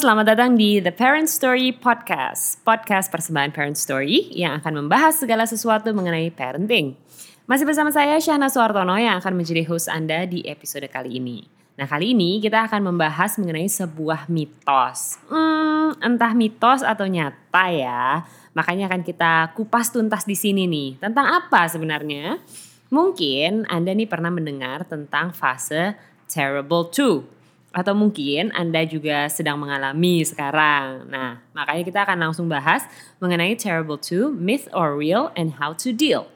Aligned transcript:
selamat 0.00 0.32
datang 0.32 0.56
di 0.56 0.80
The 0.80 0.96
Parent 0.96 1.28
Story 1.28 1.76
Podcast. 1.76 2.64
Podcast 2.64 3.12
persembahan 3.12 3.52
Parent 3.52 3.76
Story 3.76 4.32
yang 4.32 4.56
akan 4.56 4.80
membahas 4.80 5.20
segala 5.20 5.44
sesuatu 5.44 5.92
mengenai 5.92 6.32
parenting. 6.32 6.96
Masih 7.44 7.68
bersama 7.68 7.92
saya 7.92 8.16
Syahna 8.16 8.48
Suartono 8.48 8.96
yang 8.96 9.20
akan 9.20 9.36
menjadi 9.36 9.60
host 9.68 9.92
Anda 9.92 10.24
di 10.24 10.40
episode 10.48 10.88
kali 10.88 11.20
ini. 11.20 11.44
Nah 11.76 11.84
kali 11.84 12.16
ini 12.16 12.40
kita 12.40 12.64
akan 12.64 12.88
membahas 12.88 13.36
mengenai 13.36 13.68
sebuah 13.68 14.32
mitos. 14.32 15.20
Hmm, 15.28 15.92
entah 16.00 16.32
mitos 16.32 16.80
atau 16.80 17.04
nyata 17.04 17.68
ya. 17.68 18.24
Makanya 18.56 18.88
akan 18.88 19.04
kita 19.04 19.52
kupas 19.52 19.92
tuntas 19.92 20.24
di 20.24 20.32
sini 20.32 20.64
nih. 20.64 20.96
Tentang 20.96 21.28
apa 21.28 21.68
sebenarnya? 21.68 22.40
Mungkin 22.88 23.68
Anda 23.68 23.92
nih 23.92 24.08
pernah 24.08 24.32
mendengar 24.32 24.88
tentang 24.88 25.36
fase 25.36 25.92
terrible 26.24 26.88
two 26.88 27.28
atau 27.70 27.94
mungkin 27.94 28.50
Anda 28.50 28.82
juga 28.82 29.30
sedang 29.30 29.62
mengalami 29.62 30.26
sekarang. 30.26 31.06
Nah, 31.06 31.38
makanya 31.54 31.82
kita 31.86 31.98
akan 32.02 32.18
langsung 32.18 32.50
bahas 32.50 32.82
mengenai 33.22 33.54
Terrible 33.54 33.98
2, 33.98 34.34
Myth 34.34 34.66
or 34.74 34.98
Real, 34.98 35.30
and 35.38 35.58
How 35.62 35.74
to 35.78 35.94
Deal. 35.94 36.26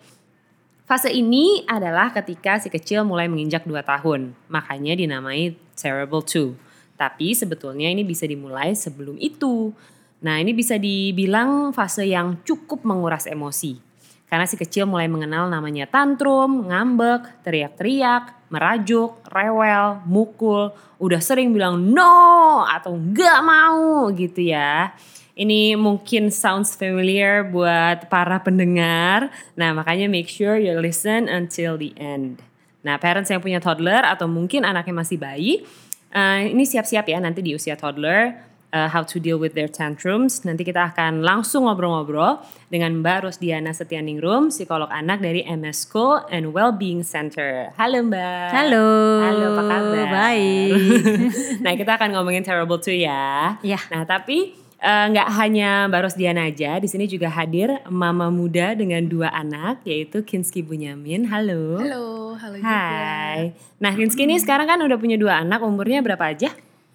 Fase 0.84 1.10
ini 1.10 1.65
adalah 1.66 2.12
ketika 2.12 2.60
si 2.60 2.69
kecil 2.70 3.02
mulai 3.02 3.27
menginjak 3.27 3.66
2 3.66 3.83
tahun, 3.83 4.37
makanya 4.47 4.95
dinamai 4.95 5.59
Terrible 5.74 6.23
2. 6.23 6.55
Tapi 6.95 7.35
sebetulnya 7.35 7.91
ini 7.91 8.07
bisa 8.07 8.29
dimulai 8.29 8.77
sebelum 8.79 9.19
itu. 9.19 9.74
Nah, 10.23 10.38
ini 10.38 10.55
bisa 10.55 10.79
dibilang 10.79 11.74
fase 11.74 12.07
yang 12.07 12.38
cukup 12.46 12.87
menguras 12.87 13.27
emosi. 13.27 13.94
Karena 14.34 14.51
si 14.51 14.59
kecil 14.59 14.91
mulai 14.91 15.06
mengenal 15.06 15.47
namanya 15.47 15.87
tantrum, 15.87 16.66
ngambek, 16.66 17.47
teriak-teriak, 17.47 18.51
merajuk, 18.51 19.23
rewel, 19.30 20.02
mukul, 20.10 20.74
udah 20.99 21.23
sering 21.23 21.54
bilang 21.54 21.95
no 21.95 22.66
atau 22.66 22.99
gak 23.15 23.38
mau 23.46 24.10
gitu 24.10 24.43
ya. 24.43 24.90
Ini 25.38 25.79
mungkin 25.79 26.35
sounds 26.35 26.74
familiar 26.74 27.46
buat 27.46 28.10
para 28.10 28.43
pendengar. 28.43 29.30
Nah, 29.55 29.71
makanya 29.71 30.10
make 30.10 30.27
sure 30.27 30.59
you 30.59 30.74
listen 30.82 31.30
until 31.30 31.79
the 31.79 31.95
end. 31.95 32.43
Nah, 32.82 32.99
parents 32.99 33.30
yang 33.30 33.38
punya 33.38 33.62
toddler 33.62 34.02
atau 34.02 34.27
mungkin 34.27 34.66
anaknya 34.66 34.99
masih 34.99 35.15
bayi, 35.15 35.62
uh, 36.10 36.43
ini 36.43 36.66
siap-siap 36.66 37.07
ya 37.07 37.23
nanti 37.23 37.38
di 37.38 37.55
usia 37.55 37.79
toddler 37.79 38.35
uh, 38.75 38.91
how 38.91 39.07
to 39.07 39.23
deal 39.23 39.39
with 39.39 39.55
their 39.55 39.71
tantrums. 39.71 40.43
Nanti 40.43 40.67
kita 40.67 40.91
akan 40.93 41.23
langsung 41.23 41.71
ngobrol-ngobrol 41.71 42.43
dengan 42.67 42.99
Mbak 43.01 43.30
Rosdiana 43.30 43.71
Setianingrum, 43.71 44.51
psikolog 44.51 44.91
anak 44.91 45.23
dari 45.23 45.47
MS 45.47 45.87
School 45.87 46.27
and 46.35 46.51
Wellbeing 46.51 47.07
Center. 47.07 47.71
Halo 47.79 48.02
Mbak. 48.11 48.51
Halo. 48.51 48.87
Halo, 49.23 49.47
apa 49.55 49.63
kabar? 49.63 50.07
Baik. 50.11 50.75
nah, 51.65 51.73
kita 51.79 51.95
akan 51.95 52.19
ngomongin 52.19 52.43
terrible 52.43 52.83
too 52.83 52.93
ya. 52.93 53.55
Ya. 53.63 53.79
Nah, 53.95 54.02
tapi 54.02 54.59
eh, 54.83 55.05
nggak 55.15 55.29
uh, 55.30 55.35
hanya 55.39 55.87
Mbak 55.87 56.11
Rosdiana 56.11 56.51
aja, 56.51 56.83
di 56.83 56.91
sini 56.91 57.07
juga 57.07 57.30
hadir 57.30 57.79
mama 57.87 58.29
muda 58.35 58.75
dengan 58.75 59.07
dua 59.07 59.30
anak 59.30 59.87
yaitu 59.87 60.27
Kinski 60.27 60.67
Bunyamin. 60.67 61.30
Halo. 61.30 61.79
Halo, 61.79 62.05
halo 62.35 62.57
Hai. 62.59 63.55
Nah, 63.79 63.95
Kinski 63.95 64.27
ini 64.27 64.43
sekarang 64.43 64.67
kan 64.67 64.83
udah 64.83 64.99
punya 64.99 65.15
dua 65.15 65.47
anak, 65.47 65.62
umurnya 65.62 66.03
berapa 66.03 66.27
aja? 66.34 66.50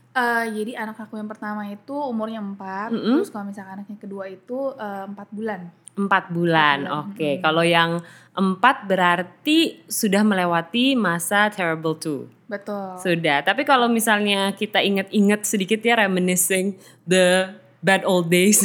Uh, 0.10 0.46
jadi 0.50 0.84
anak 0.84 0.98
aku 1.06 1.22
yang 1.22 1.30
pertama 1.30 1.70
itu 1.70 1.94
umurnya 1.94 2.42
4, 2.42 2.50
mm 2.50 2.58
-hmm. 2.58 3.16
terus 3.22 3.30
kalau 3.30 3.46
misalkan 3.46 3.74
anak 3.78 3.88
yang 3.94 4.02
kedua 4.02 4.26
itu 4.26 4.74
uh, 4.74 5.06
4 5.06 5.16
bulan. 5.30 5.70
4 6.00 6.32
bulan, 6.32 6.78
oke. 6.88 7.14
Okay. 7.20 7.34
Hmm. 7.38 7.44
Kalau 7.44 7.64
yang 7.68 7.92
4 8.34 8.90
berarti 8.90 9.84
sudah 9.86 10.24
melewati 10.24 10.96
masa 10.96 11.52
terrible 11.52 12.00
two. 12.00 12.32
Betul. 12.48 12.98
Sudah, 12.98 13.44
tapi 13.44 13.68
kalau 13.68 13.92
misalnya 13.92 14.56
kita 14.56 14.82
ingat-ingat 14.82 15.45
sedikit 15.45 15.83
ya 15.83 16.00
reminiscing 16.00 16.80
the 17.06 17.54
bad 17.80 18.04
old 18.04 18.28
days. 18.28 18.60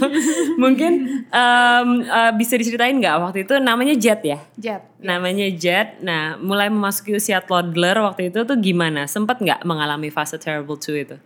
Mungkin 0.62 1.24
um, 1.32 1.88
uh, 2.04 2.32
bisa 2.36 2.56
diceritain 2.60 2.96
nggak 2.96 3.16
waktu 3.20 3.38
itu 3.48 3.56
namanya 3.60 3.96
Jet 3.96 4.20
ya? 4.24 4.38
Jet. 4.56 4.82
Namanya 5.00 5.48
Jet. 5.52 6.00
Nah, 6.04 6.36
mulai 6.36 6.68
memasuki 6.68 7.16
usia 7.16 7.40
toddler 7.40 7.96
waktu 8.04 8.28
itu 8.28 8.44
tuh 8.44 8.56
gimana? 8.60 9.08
Sempat 9.08 9.40
nggak 9.40 9.64
mengalami 9.64 10.12
fase 10.12 10.36
terrible 10.36 10.76
two 10.76 10.96
itu? 10.96 11.16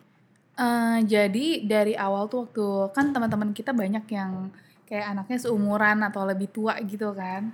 Uh, 0.54 1.02
jadi 1.02 1.66
dari 1.66 1.98
awal 1.98 2.30
tuh 2.30 2.46
waktu 2.46 2.94
kan 2.94 3.10
teman-teman 3.10 3.50
kita 3.50 3.74
banyak 3.74 4.06
yang 4.14 4.54
kayak 4.86 5.10
anaknya 5.10 5.38
seumuran 5.42 5.98
atau 6.06 6.22
lebih 6.22 6.46
tua 6.54 6.78
gitu 6.86 7.10
kan. 7.10 7.50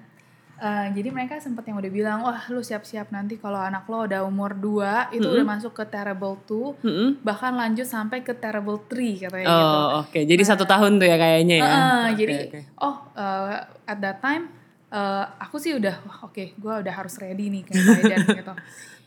Uh, 0.61 0.93
jadi 0.93 1.09
mereka 1.09 1.41
sempat 1.41 1.65
yang 1.65 1.81
udah 1.81 1.89
bilang, 1.89 2.21
wah 2.21 2.45
lu 2.53 2.61
siap-siap 2.61 3.09
nanti 3.09 3.41
kalau 3.41 3.57
anak 3.57 3.89
lo 3.89 4.05
udah 4.05 4.21
umur 4.29 4.53
2 4.53 5.17
itu 5.17 5.25
mm 5.25 5.25
-hmm. 5.25 5.35
udah 5.41 5.47
masuk 5.57 5.73
ke 5.73 5.89
terrible 5.89 6.37
2, 6.45 6.85
mm 6.85 6.93
-hmm. 6.93 7.09
bahkan 7.25 7.57
lanjut 7.57 7.89
sampai 7.89 8.21
ke 8.21 8.37
terrible 8.37 8.77
3 8.85 9.25
katanya 9.25 9.49
oh, 9.49 9.57
gitu. 9.57 9.65
Oh 9.65 9.89
oke, 10.05 10.13
okay. 10.13 10.23
jadi 10.29 10.43
nah, 10.45 10.49
satu 10.53 10.65
tahun 10.69 11.01
tuh 11.01 11.09
ya 11.09 11.17
kayaknya 11.17 11.57
ya. 11.57 11.65
Uh, 11.65 11.73
okay, 11.73 12.13
jadi 12.21 12.35
okay. 12.45 12.63
oh 12.77 12.97
uh, 13.17 13.65
at 13.89 13.99
that 14.05 14.21
time 14.21 14.53
uh, 14.93 15.25
aku 15.41 15.57
sih 15.57 15.73
udah, 15.73 15.97
oke 16.21 16.37
okay, 16.37 16.53
gue 16.53 16.75
udah 16.85 16.93
harus 16.93 17.17
ready 17.17 17.49
nih 17.49 17.63
kayak 17.65 17.81
Biden 17.81 18.19
gitu. 18.45 18.55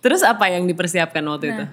Terus 0.02 0.26
apa 0.26 0.50
yang 0.50 0.66
dipersiapkan 0.66 1.22
waktu 1.22 1.46
nah, 1.46 1.54
itu? 1.54 1.66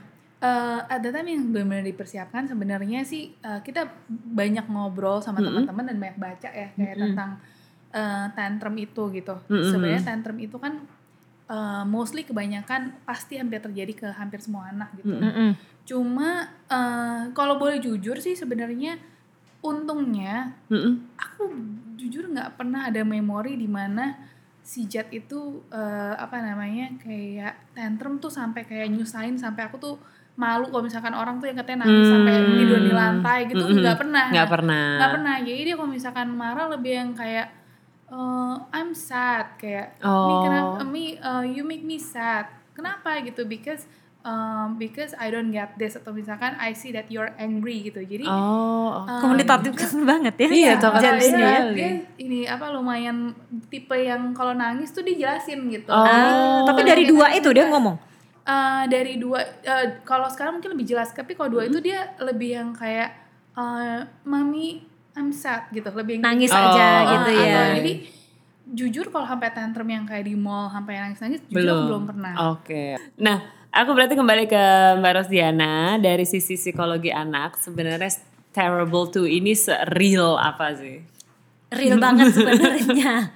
Uh, 0.44 0.80
at 0.92 1.00
that 1.00 1.16
time 1.16 1.24
yang 1.24 1.48
benar-benar 1.56 1.88
dipersiapkan 1.88 2.52
sebenarnya 2.52 3.00
sih 3.08 3.32
uh, 3.48 3.64
kita 3.64 3.88
banyak 4.08 4.68
ngobrol 4.68 5.24
sama 5.24 5.41
mm 5.41 5.41
-hmm. 5.41 5.48
teman-teman 5.64 5.84
dan 5.88 5.97
banyak 5.97 6.18
baca 6.20 6.48
ya 6.52 6.68
kayak 6.76 6.76
mm 6.76 6.84
-hmm. 6.84 7.04
tentang 7.16 7.30
uh, 7.95 8.27
tantrum 8.34 8.77
itu 8.78 9.03
gitu. 9.15 9.34
Mm-hmm. 9.47 9.71
Sebenarnya 9.71 10.03
tantrum 10.03 10.39
itu 10.39 10.56
kan 10.56 10.83
uh, 11.51 11.84
mostly 11.87 12.23
kebanyakan 12.23 12.99
pasti 13.03 13.39
hampir 13.39 13.62
terjadi 13.62 13.93
ke 13.93 14.09
hampir 14.15 14.41
semua 14.43 14.71
anak 14.71 14.95
gitu. 14.99 15.15
Mm-hmm. 15.15 15.51
Cuma 15.87 16.51
uh, 16.71 17.31
kalau 17.34 17.59
boleh 17.59 17.83
jujur 17.83 18.19
sih 18.23 18.39
sebenarnya 18.39 18.99
untungnya 19.61 20.56
mm-hmm. 20.73 21.21
aku 21.21 21.53
jujur 22.01 22.33
nggak 22.33 22.56
pernah 22.56 22.89
ada 22.89 23.05
memori 23.05 23.61
di 23.61 23.69
mana 23.69 24.17
si 24.65 24.89
Jet 24.89 25.12
itu 25.12 25.61
uh, 25.69 26.15
apa 26.17 26.41
namanya 26.41 26.97
kayak 27.01 27.77
tantrum 27.77 28.17
tuh 28.17 28.33
sampai 28.33 28.65
kayak 28.65 28.89
nyusahin 28.89 29.37
sampai 29.37 29.69
aku 29.69 29.77
tuh 29.77 29.97
malu 30.41 30.72
kalau 30.72 30.89
misalkan 30.89 31.12
orang 31.12 31.37
tuh 31.37 31.53
yang 31.53 31.59
katanya 31.61 31.84
nangis 31.84 32.09
hmm. 32.09 32.15
sampai 32.17 32.33
tidur 32.57 32.81
di 32.81 32.93
lantai 32.97 33.39
gitu 33.53 33.61
nggak 33.61 33.77
mm-hmm. 33.77 34.01
pernah 34.01 34.27
nggak 34.33 34.49
pernah 34.49 34.84
nggak 34.97 35.12
pernah 35.12 35.34
jadi 35.45 35.61
dia 35.61 35.75
kalau 35.77 35.91
misalkan 35.93 36.28
marah 36.33 36.67
lebih 36.72 36.93
yang 36.97 37.11
kayak 37.12 37.47
uh, 38.10 38.54
I'm 38.75 38.93
sad 38.93 39.56
kayak 39.56 40.03
oh. 40.03 40.26
mi 40.26 40.34
kenapa 40.44 40.81
mi 40.84 41.04
uh, 41.16 41.44
you 41.47 41.62
make 41.62 41.87
me 41.87 41.97
sad. 41.97 42.50
Kenapa 42.75 43.21
gitu? 43.22 43.47
Because 43.47 43.87
um, 44.26 44.76
because 44.76 45.15
I 45.16 45.31
don't 45.32 45.54
get 45.54 45.78
this. 45.78 45.97
Atau 45.97 46.12
misalkan 46.12 46.59
I 46.59 46.75
see 46.75 46.93
that 46.93 47.09
you're 47.09 47.32
angry 47.38 47.87
gitu. 47.88 48.03
Jadi 48.03 48.26
oh 48.26 49.06
um, 49.06 49.21
komunitatif 49.22 49.72
banget 50.10 50.34
ya? 50.37 50.48
Iya 50.50 50.72
toh 50.82 50.93
ya, 50.98 51.16
dia 51.72 51.91
ini 52.21 52.44
apa 52.44 52.69
lumayan 52.75 53.32
tipe 53.71 53.97
yang 53.97 54.34
kalau 54.34 54.53
nangis 54.53 54.91
tuh 54.92 55.06
dijelasin 55.06 55.71
gitu. 55.71 55.91
Oh, 55.91 56.04
oh 56.04 56.66
tapi 56.66 56.82
dari 56.84 57.06
dua 57.06 57.32
itu 57.32 57.48
dia 57.54 57.71
ngomong? 57.71 57.97
Uh, 58.41 58.82
dari 58.88 59.21
dua 59.21 59.47
uh, 59.62 59.87
kalau 60.03 60.27
sekarang 60.27 60.59
mungkin 60.59 60.75
lebih 60.75 60.88
jelas. 60.91 61.15
Tapi 61.15 61.38
kalau 61.38 61.60
dua 61.60 61.66
hmm. 61.66 61.71
itu 61.71 61.78
dia 61.84 62.16
lebih 62.19 62.50
yang 62.56 62.71
kayak 62.75 63.15
uh, 63.54 64.09
mami 64.27 64.90
I'm 65.20 65.36
sad 65.36 65.69
gitu 65.69 65.92
lebih 65.92 66.25
nangis 66.25 66.48
gitu. 66.48 66.56
aja 66.56 66.88
oh, 66.88 67.00
gitu 67.12 67.31
ya 67.36 67.44
atau, 67.44 67.76
jadi 67.76 67.92
jujur 68.70 69.06
kalau 69.12 69.26
sampai 69.28 69.53
tantrum 69.53 69.88
yang 69.92 70.08
kayak 70.08 70.25
di 70.25 70.32
mall 70.32 70.72
sampai 70.72 70.97
nangis 70.97 71.20
nangis 71.20 71.41
jujur 71.44 71.60
belum. 71.60 71.76
aku 71.76 71.88
belum 71.92 72.04
pernah 72.08 72.32
oke 72.32 72.64
okay. 72.64 72.91
nah 73.20 73.44
aku 73.69 73.91
berarti 73.92 74.16
kembali 74.16 74.44
ke 74.48 74.64
Mbak 74.97 75.12
Rosdiana 75.20 76.00
dari 76.00 76.25
sisi 76.25 76.56
psikologi 76.56 77.12
anak 77.12 77.60
sebenarnya 77.60 78.16
terrible 78.56 79.12
tuh 79.12 79.28
ini 79.28 79.53
real 79.92 80.41
apa 80.41 80.72
sih 80.75 81.04
real 81.70 81.98
banget 82.04 82.34
sebenarnya. 82.34 83.31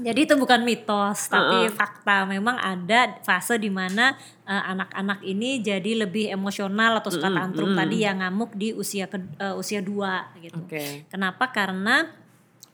Jadi 0.00 0.20
itu 0.24 0.34
bukan 0.36 0.64
mitos, 0.64 1.28
tapi 1.28 1.66
uh 1.66 1.68
-uh. 1.68 1.72
fakta. 1.72 2.24
Memang 2.24 2.56
ada 2.56 3.20
fase 3.20 3.60
di 3.60 3.68
mana 3.68 4.16
uh, 4.48 4.62
anak-anak 4.72 5.20
ini 5.24 5.60
jadi 5.60 6.04
lebih 6.06 6.32
emosional 6.32 7.00
atau 7.00 7.12
suka 7.12 7.28
tantrum 7.28 7.72
mm 7.72 7.74
-hmm. 7.76 7.80
tadi 7.84 7.96
yang 8.00 8.18
ngamuk 8.24 8.52
di 8.56 8.72
usia 8.72 9.08
ke, 9.08 9.20
uh, 9.40 9.56
usia 9.60 9.84
dua 9.84 10.32
gitu. 10.40 10.56
Okay. 10.64 11.04
Kenapa? 11.12 11.52
Karena 11.52 12.08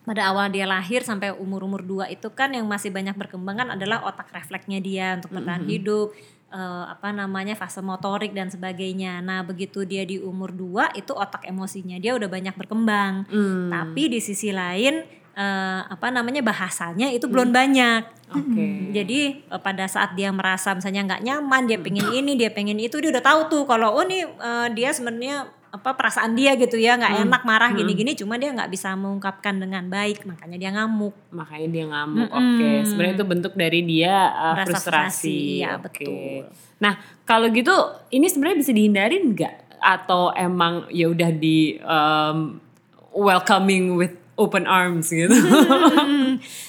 pada 0.06 0.30
awal 0.30 0.54
dia 0.54 0.70
lahir 0.70 1.02
sampai 1.02 1.34
umur-umur 1.34 1.82
dua 1.82 2.06
itu 2.06 2.30
kan 2.30 2.54
yang 2.54 2.70
masih 2.70 2.94
banyak 2.94 3.18
berkembangan 3.18 3.74
adalah 3.74 4.06
otak 4.06 4.30
refleksnya 4.30 4.78
dia 4.78 5.18
untuk 5.18 5.34
bertahan 5.34 5.66
mm 5.66 5.66
-hmm. 5.66 5.76
hidup 5.82 6.08
uh, 6.56 6.84
apa 6.88 7.12
namanya 7.12 7.52
fase 7.52 7.84
motorik 7.84 8.32
dan 8.32 8.48
sebagainya. 8.48 9.20
Nah, 9.20 9.44
begitu 9.44 9.84
dia 9.84 10.08
di 10.08 10.16
umur 10.16 10.56
2 10.56 10.96
itu 10.96 11.12
otak 11.12 11.44
emosinya 11.44 12.00
dia 12.00 12.16
udah 12.16 12.26
banyak 12.26 12.56
berkembang. 12.56 13.28
Hmm. 13.28 13.68
Tapi 13.68 14.16
di 14.16 14.18
sisi 14.24 14.50
lain 14.50 15.04
uh, 15.36 15.80
apa 15.86 16.08
namanya 16.08 16.40
bahasanya 16.40 17.12
itu 17.12 17.28
belum 17.28 17.52
hmm. 17.52 17.56
banyak. 17.56 18.02
Okay. 18.26 18.72
Jadi 18.90 19.20
uh, 19.52 19.60
pada 19.60 19.86
saat 19.86 20.16
dia 20.16 20.32
merasa 20.32 20.72
misalnya 20.72 21.14
nggak 21.14 21.22
nyaman, 21.22 21.62
dia 21.68 21.78
pengen 21.78 22.08
ini, 22.10 22.32
dia 22.34 22.50
pengen 22.50 22.80
itu, 22.80 22.98
dia 22.98 23.12
udah 23.12 23.22
tahu 23.22 23.40
tuh 23.52 23.62
kalau 23.68 23.92
oh 23.94 24.04
nih 24.08 24.24
uh, 24.40 24.66
dia 24.72 24.90
sebenarnya 24.90 25.52
apa 25.76 25.94
perasaan 25.94 26.32
dia 26.34 26.56
gitu 26.56 26.80
ya 26.80 26.96
nggak 26.96 27.12
hmm. 27.12 27.24
enak 27.28 27.42
marah 27.44 27.70
hmm. 27.70 27.78
gini-gini 27.84 28.12
cuma 28.18 28.40
dia 28.40 28.50
nggak 28.50 28.72
bisa 28.72 28.96
mengungkapkan 28.96 29.56
dengan 29.60 29.86
baik 29.86 30.24
makanya 30.26 30.56
dia 30.56 30.70
ngamuk 30.74 31.14
makanya 31.30 31.68
dia 31.70 31.84
ngamuk 31.86 32.30
hmm. 32.32 32.38
oke 32.40 32.52
okay. 32.56 32.76
sebenarnya 32.88 33.14
itu 33.14 33.26
bentuk 33.28 33.52
dari 33.54 33.80
dia 33.84 34.14
uh, 34.32 34.54
frustrasi, 34.64 34.74
frustrasi 34.74 35.38
ya 35.62 35.70
okay. 35.78 35.82
betul 35.84 36.40
nah 36.80 36.94
kalau 37.28 37.46
gitu 37.52 37.72
ini 38.10 38.26
sebenarnya 38.26 38.58
bisa 38.60 38.72
dihindarin 38.74 39.24
nggak 39.32 39.54
atau 39.78 40.32
emang 40.34 40.88
ya 40.90 41.12
udah 41.12 41.30
di 41.30 41.78
um, 41.84 42.58
welcoming 43.14 43.96
with 43.96 44.25
open 44.36 44.64
arms 44.64 45.08
gitu. 45.08 45.32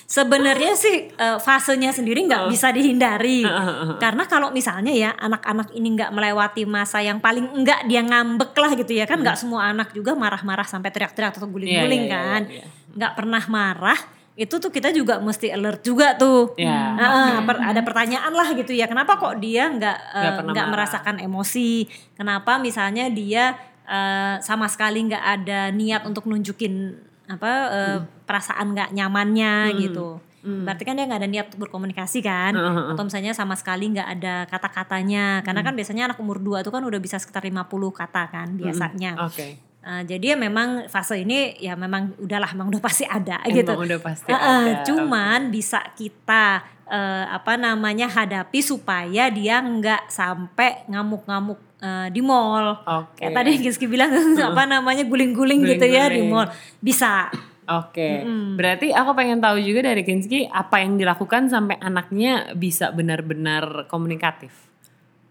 Sebenarnya 0.08 0.74
sih 0.74 1.12
uh, 1.14 1.36
fasenya 1.38 1.92
sendiri 1.92 2.24
nggak 2.24 2.48
Uh. 2.48 2.50
bisa 2.50 2.72
dihindari. 2.72 3.44
Uh, 3.58 3.98
Karena 3.98 4.24
kalau 4.26 4.50
misalnya 4.50 4.94
ya 4.94 5.12
anak-anak 5.14 5.74
ini 5.74 5.94
nggak 5.94 6.12
melewati 6.12 6.64
masa 6.64 7.02
yang 7.02 7.18
paling 7.18 7.44
enggak 7.52 7.84
dia 7.86 8.00
ngambek 8.00 8.54
lah 8.54 8.72
gitu 8.74 8.94
ya 8.94 9.04
kan 9.04 9.20
nggak 9.20 9.36
semua 9.36 9.68
anak 9.68 9.92
juga 9.92 10.14
marah-marah 10.14 10.64
sampai 10.64 10.88
teriak-teriak 10.90 11.34
atau 11.34 11.46
guling-guling 11.46 12.06
Iya, 12.06 12.10
iya, 12.10 12.18
iya, 12.18 12.32
kan. 12.32 12.42
iya. 12.48 12.66
Nggak 12.94 13.12
pernah 13.14 13.44
marah 13.48 14.00
itu 14.38 14.56
tuh 14.56 14.70
kita 14.70 14.94
juga 14.94 15.18
mesti 15.18 15.50
alert 15.50 15.82
juga 15.82 16.14
tuh. 16.14 16.54
Ya. 16.56 16.94
Nah, 16.94 17.42
per- 17.42 17.58
ada 17.60 17.82
pertanyaan 17.82 18.30
lah 18.30 18.54
gitu 18.54 18.70
ya. 18.72 18.86
Kenapa 18.86 19.18
kok 19.18 19.42
dia 19.42 19.66
nggak 19.68 19.98
eh, 20.14 20.32
Nggak 20.46 20.54
marah. 20.54 20.68
merasakan 20.70 21.16
emosi? 21.18 21.90
Kenapa 22.14 22.62
misalnya 22.62 23.10
dia 23.10 23.58
eh, 23.84 24.36
sama 24.40 24.70
sekali 24.70 25.02
nggak 25.10 25.24
ada 25.42 25.74
niat 25.74 26.06
untuk 26.06 26.30
nunjukin 26.30 26.94
apa 27.28 27.52
eh, 27.70 27.98
perasaan 28.24 28.74
nggak 28.74 28.90
nyamannya 28.96 29.56
gitu. 29.80 30.20
Berarti 30.48 30.88
kan 30.88 30.96
dia 30.96 31.04
nggak 31.04 31.20
ada 31.20 31.28
niat 31.28 31.46
untuk 31.52 31.68
berkomunikasi 31.68 32.24
kan? 32.24 32.56
Heeh, 32.56 32.96
Atau 32.96 33.04
misalnya 33.04 33.36
sama 33.36 33.60
sekali 33.60 33.92
nggak 33.92 34.10
ada 34.16 34.48
kata-katanya. 34.48 35.44
Karena 35.44 35.60
kan 35.60 35.76
biasanya 35.76 36.08
anak 36.08 36.24
umur 36.24 36.40
2 36.40 36.64
tuh 36.64 36.72
kan 36.72 36.80
udah 36.88 37.00
bisa 37.04 37.20
sekitar 37.20 37.44
50 37.44 37.68
kata 37.92 38.24
kan 38.32 38.56
biasanya. 38.56 39.20
Oke. 39.28 39.60
Eh, 39.88 40.02
jadi 40.04 40.36
ya 40.36 40.38
memang 40.40 40.88
fase 40.92 41.24
ini 41.24 41.56
ya 41.60 41.76
memang 41.76 42.16
udahlah 42.20 42.52
memang 42.56 42.72
udah 42.76 42.84
pasti 42.84 43.04
ada 43.08 43.40
Emang 43.44 43.56
gitu. 43.56 43.72
udah 43.76 44.00
pasti 44.04 44.28
Heeh, 44.32 44.64
ada. 44.80 44.84
cuman 44.84 45.40
bisa 45.48 45.80
kita 45.96 46.60
eh, 46.88 47.26
apa 47.28 47.56
namanya 47.56 48.12
hadapi 48.12 48.60
supaya 48.60 49.32
dia 49.32 49.60
nggak 49.60 50.12
sampai 50.12 50.84
ngamuk-ngamuk 50.92 51.60
eh, 51.82 52.08
di 52.12 52.22
mall. 52.22 52.78
Oke. 52.86 53.22
Kayak 53.26 53.34
tadi 53.38 53.52
Rizky 53.62 53.86
bilang 53.86 54.12
apa 54.54 54.64
namanya 54.66 55.04
guling-guling 55.06 55.66
gitu 55.66 55.86
ya 55.86 56.10
di 56.10 56.26
mall. 56.26 56.50
Bisa. 56.82 57.30
Oke, 57.68 58.24
berarti 58.56 58.96
aku 58.96 59.12
pengen 59.12 59.44
tahu 59.44 59.60
juga 59.60 59.92
dari 59.92 60.08
Kinski 60.08 60.48
apa 60.48 60.80
yang 60.80 60.96
dilakukan 60.96 61.52
sampai 61.52 61.76
anaknya 61.84 62.56
bisa 62.56 62.96
benar-benar 62.96 63.92
komunikatif. 63.92 64.56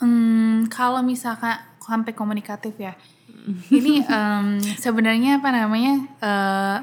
Hmm, 0.05 0.69
kalau 0.69 1.01
misalkan 1.01 1.57
sampai 1.81 2.13
komunikatif 2.13 2.77
ya, 2.77 2.93
ini 3.73 4.05
em, 4.13 4.61
sebenarnya 4.61 5.41
apa 5.41 5.49
namanya? 5.49 5.95
eh, 6.21 6.79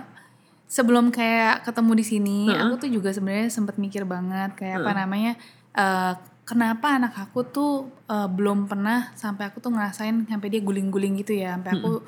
sebelum 0.66 1.14
kayak 1.14 1.70
ketemu 1.70 1.92
di 2.02 2.06
sini, 2.06 2.40
aku 2.50 2.82
tuh 2.82 2.90
juga 2.90 3.14
sebenarnya 3.14 3.54
sempat 3.54 3.78
mikir 3.78 4.10
banget 4.10 4.58
kayak 4.58 4.82
apa 4.82 5.06
namanya? 5.06 5.38
eh, 5.78 6.14
kenapa 6.44 7.00
anak 7.00 7.14
aku 7.18 7.40
tuh 7.48 7.72
eh, 8.08 8.28
belum 8.28 8.68
pernah 8.68 9.12
sampai 9.16 9.48
aku 9.52 9.64
tuh 9.64 9.72
ngerasain 9.72 10.28
sampai 10.28 10.48
dia 10.52 10.62
guling-guling 10.64 11.20
gitu 11.24 11.34
ya, 11.36 11.56
sampai 11.56 11.72
aku 11.80 12.04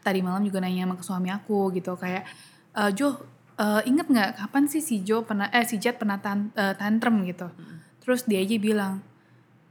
tadi 0.00 0.20
malam 0.24 0.40
juga 0.44 0.60
nanya 0.64 0.88
sama 0.88 0.94
ke 0.96 1.04
suami 1.04 1.28
aku 1.28 1.72
gitu 1.76 1.96
kayak 1.96 2.24
eh, 2.76 2.90
Jo 2.92 3.16
eh, 3.56 3.80
inget 3.88 4.06
nggak 4.08 4.40
kapan 4.40 4.64
sih 4.68 4.80
si 4.80 5.00
Jo 5.00 5.24
pernah 5.24 5.48
eh 5.52 5.64
si 5.64 5.76
Jet 5.76 5.96
pernah 5.96 6.20
tan- 6.20 6.52
eh, 6.56 6.72
tantrum 6.76 7.24
gitu, 7.24 7.48
terus 8.00 8.24
dia 8.24 8.40
aja 8.40 8.56
bilang 8.56 9.00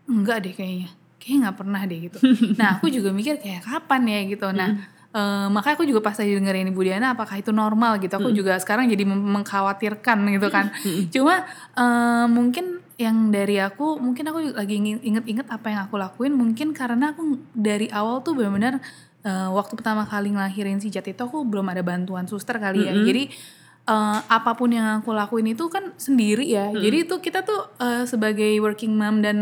enggak 0.09 0.41
deh 0.45 0.53
kayaknya 0.53 0.89
kayaknya 1.21 1.37
nggak 1.45 1.57
pernah 1.57 1.81
deh 1.85 1.99
gitu. 2.09 2.17
Nah 2.59 2.77
aku 2.77 2.89
juga 2.89 3.09
mikir 3.13 3.37
kayak 3.37 3.61
kapan 3.65 4.01
ya? 4.09 4.19
Gitu. 4.25 4.45
Nah 4.53 4.67
eh, 5.09 5.47
makanya 5.49 5.75
aku 5.79 5.85
juga 5.89 6.01
pas 6.05 6.15
lagi 6.17 6.33
dengerin 6.37 6.69
Ibu 6.69 6.81
Diana 6.85 7.17
apakah 7.17 7.39
itu 7.41 7.49
normal 7.49 7.97
gitu? 8.03 8.13
Aku 8.17 8.29
juga 8.33 8.57
sekarang 8.61 8.89
jadi 8.89 9.03
mengkhawatirkan 9.05 10.17
gitu 10.35 10.47
kan. 10.53 10.69
Cuma 11.13 11.45
eh, 11.77 12.25
mungkin 12.29 12.81
yang 12.99 13.31
dari 13.31 13.55
aku 13.63 13.95
mungkin 13.95 14.27
aku 14.27 14.59
lagi 14.59 14.75
inget-inget 14.75 15.47
apa 15.47 15.71
yang 15.71 15.87
aku 15.87 15.95
lakuin 15.95 16.35
mungkin 16.35 16.75
karena 16.75 17.15
aku 17.15 17.39
dari 17.55 17.87
awal 17.95 18.19
tuh 18.19 18.35
benar-benar 18.35 18.83
eh, 19.23 19.49
waktu 19.49 19.73
pertama 19.79 20.03
kali 20.03 20.35
ngelahirin 20.35 20.83
si 20.83 20.91
Jat 20.91 21.07
itu 21.07 21.23
aku 21.23 21.47
belum 21.47 21.71
ada 21.71 21.79
bantuan 21.79 22.27
suster 22.27 22.59
kali 22.59 22.85
ya. 22.85 22.93
Jadi 22.93 23.31
eh, 23.89 24.17
apa 24.29 24.51
pun 24.53 24.69
yang 24.69 25.01
aku 25.01 25.09
lakuin 25.09 25.49
itu 25.49 25.65
kan 25.73 25.91
sendiri 25.97 26.45
ya. 26.45 26.69
Jadi 26.69 27.09
itu 27.09 27.15
kita 27.17 27.41
tuh 27.41 27.73
eh, 27.81 28.05
sebagai 28.05 28.53
working 28.61 28.93
mom 28.93 29.25
dan 29.25 29.37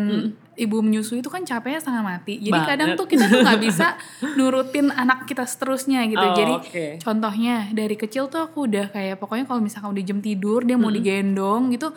ibu 0.57 0.81
menyusui 0.81 1.21
itu 1.21 1.29
kan 1.29 1.45
capeknya 1.45 1.79
setengah 1.79 2.03
mati. 2.03 2.41
Jadi 2.41 2.57
Banget. 2.57 2.69
kadang 2.73 2.89
tuh 2.97 3.05
kita 3.05 3.29
tuh 3.29 3.45
nggak 3.45 3.61
bisa 3.61 3.87
nurutin 4.37 4.89
anak 4.89 5.29
kita 5.29 5.45
seterusnya 5.45 6.01
gitu. 6.09 6.25
Oh, 6.25 6.33
Jadi 6.33 6.53
oke. 6.57 6.85
contohnya 6.97 7.69
dari 7.71 7.93
kecil 7.93 8.27
tuh 8.27 8.49
aku 8.49 8.65
udah 8.65 8.89
kayak 8.89 9.21
pokoknya 9.21 9.45
kalau 9.45 9.61
misalkan 9.61 9.93
udah 9.93 10.03
jam 10.03 10.19
tidur 10.19 10.65
dia 10.65 10.75
mau 10.75 10.89
digendong 10.89 11.69
gitu. 11.77 11.93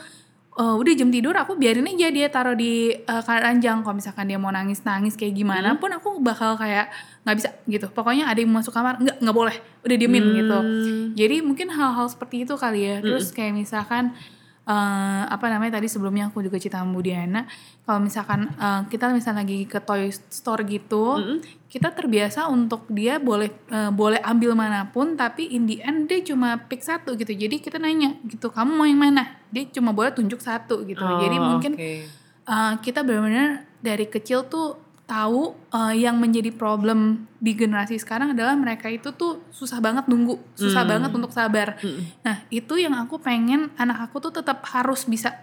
Eh, 0.60 0.74
udah 0.76 0.92
jam 0.92 1.08
tidur 1.08 1.32
aku 1.32 1.56
biarin 1.56 1.88
aja 1.88 2.12
dia 2.12 2.28
taruh 2.28 2.52
di 2.52 2.92
eh, 2.92 3.22
ranjang. 3.24 3.80
Kalau 3.80 3.96
misalkan 3.96 4.28
dia 4.28 4.36
mau 4.36 4.52
nangis 4.52 4.84
nangis 4.84 5.16
kayak 5.16 5.32
gimana 5.32 5.80
pun 5.80 5.88
aku 5.88 6.20
bakal 6.20 6.60
kayak 6.60 6.92
nggak 7.24 7.36
bisa 7.40 7.48
gitu. 7.64 7.86
Pokoknya 7.88 8.28
ada 8.28 8.36
yang 8.36 8.52
masuk 8.52 8.76
kamar 8.76 9.00
nggak 9.00 9.16
nggak 9.24 9.36
boleh. 9.36 9.56
Udah 9.80 9.96
diemin 9.96 10.24
gitu. 10.36 10.58
Jadi 11.16 11.36
mungkin 11.40 11.72
hal-hal 11.72 12.06
seperti 12.12 12.44
itu 12.44 12.54
kali 12.60 12.84
ya. 12.84 12.96
Terus 13.00 13.32
kayak 13.32 13.56
misalkan 13.56 14.12
eh, 14.62 15.22
apa 15.26 15.46
namanya 15.48 15.76
tadi 15.76 15.88
sebelumnya 15.88 16.28
aku 16.28 16.42
juga 16.42 16.56
cerita 16.56 16.78
sama 16.78 16.92
Bu 16.92 17.00
Diana 17.00 17.48
kalau 17.82 18.00
misalkan 18.00 18.50
eh, 18.50 18.80
kita 18.86 19.10
misalnya 19.10 19.42
lagi 19.42 19.64
ke 19.64 19.78
toy 19.80 20.08
store 20.10 20.62
gitu 20.64 21.16
kita 21.70 21.94
terbiasa 21.94 22.50
untuk 22.50 22.82
dia 22.90 23.22
boleh 23.22 23.46
eh, 23.70 23.90
boleh 23.90 24.18
ambil 24.20 24.58
mana 24.58 24.90
pun 24.90 25.14
tapi 25.14 25.54
in 25.54 25.70
the 25.70 25.78
end 25.80 26.10
dia 26.10 26.18
cuma 26.20 26.58
pick 26.66 26.82
satu 26.82 27.14
gitu. 27.14 27.30
Jadi 27.30 27.62
kita 27.62 27.78
nanya 27.78 28.18
gitu 28.26 28.50
kamu 28.50 28.70
mau 28.74 28.86
yang 28.86 28.98
mana? 28.98 29.38
Dia 29.54 29.70
cuma 29.70 29.94
boleh 29.94 30.10
tunjuk 30.10 30.42
satu 30.42 30.82
gitu. 30.82 30.98
Jadi 30.98 31.36
Oh, 31.38 31.46
mungkin 31.46 31.72
oke. 31.78 31.92
uh, 32.46 32.74
kita 32.82 33.06
benar-benar 33.06 33.70
dari 33.78 34.06
kecil 34.06 34.44
tuh 34.44 34.89
tahu 35.10 35.58
uh, 35.74 35.90
yang 35.90 36.22
menjadi 36.22 36.54
problem 36.54 37.26
di 37.42 37.58
generasi 37.58 37.98
sekarang 37.98 38.30
adalah 38.30 38.54
mereka 38.54 38.86
itu 38.86 39.10
tuh 39.10 39.42
susah 39.50 39.82
banget 39.82 40.06
nunggu, 40.06 40.38
susah 40.54 40.86
banget 40.86 41.10
untuk 41.10 41.34
sabar. 41.34 41.74
Nah, 42.22 42.46
itu 42.46 42.78
yang 42.78 42.94
aku 42.94 43.18
pengen 43.18 43.74
anak 43.74 44.06
aku 44.06 44.22
tuh 44.22 44.38
tetap 44.38 44.62
harus 44.70 45.10
bisa 45.10 45.34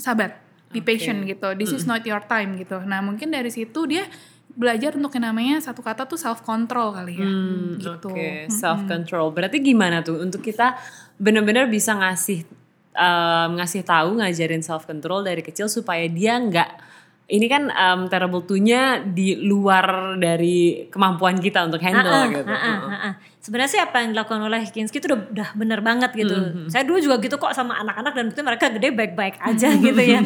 sabar, 0.00 0.40
be 0.72 0.80
patient 0.80 1.28
gitu. 1.28 1.52
This 1.52 1.76
is 1.76 1.84
not 1.84 2.00
your 2.08 2.24
time 2.24 2.56
gitu. 2.56 2.80
Nah, 2.80 3.04
mungkin 3.04 3.28
dari 3.28 3.52
situ 3.52 3.84
dia 3.84 4.08
belajar 4.56 4.96
untuk 4.96 5.12
yang 5.20 5.30
namanya 5.30 5.60
satu 5.60 5.84
kata 5.84 6.08
tuh 6.08 6.16
self 6.16 6.40
control 6.40 6.96
kali 6.96 7.20
ya. 7.20 7.28
Hmm, 7.28 7.76
gitu. 7.76 8.08
Oke, 8.08 8.48
self 8.48 8.88
control. 8.88 9.36
Berarti 9.36 9.60
gimana 9.60 10.00
tuh 10.00 10.16
untuk 10.16 10.40
kita 10.40 10.80
benar-benar 11.20 11.68
bisa 11.68 11.92
ngasih 11.92 12.48
um, 12.96 13.60
ngasih 13.60 13.84
tahu 13.84 14.16
ngajarin 14.16 14.64
self 14.64 14.88
control 14.88 15.22
dari 15.22 15.44
kecil 15.44 15.68
supaya 15.68 16.08
dia 16.08 16.40
nggak 16.40 16.89
ini 17.30 17.46
kan 17.46 17.70
um, 17.70 18.10
terrible 18.10 18.42
two-nya 18.42 18.98
di 19.06 19.38
luar 19.38 20.18
dari 20.18 20.90
kemampuan 20.90 21.38
kita 21.38 21.62
untuk 21.64 21.78
handle 21.80 22.10
Ah, 22.10 22.22
ah, 22.22 22.26
gitu. 22.26 22.42
ah, 22.50 22.58
ah, 22.58 22.78
ah, 22.90 23.06
ah. 23.10 23.14
Sebenarnya 23.40 23.72
sih 23.72 23.80
apa 23.80 24.04
yang 24.04 24.12
dilakukan 24.12 24.36
oleh 24.44 24.68
Kinski 24.68 25.00
itu 25.00 25.08
udah, 25.08 25.20
udah 25.32 25.48
bener 25.56 25.80
banget 25.80 26.12
gitu. 26.12 26.36
Saya 26.68 26.84
dulu 26.84 27.00
juga 27.00 27.16
gitu 27.18 27.40
kok 27.40 27.56
sama 27.56 27.80
anak-anak 27.80 28.12
dan 28.12 28.24
bukti 28.28 28.42
mereka 28.44 28.68
gede 28.68 28.88
baik-baik 28.92 29.40
aja 29.40 29.68
gitu 29.80 29.96
ya. 29.96 30.20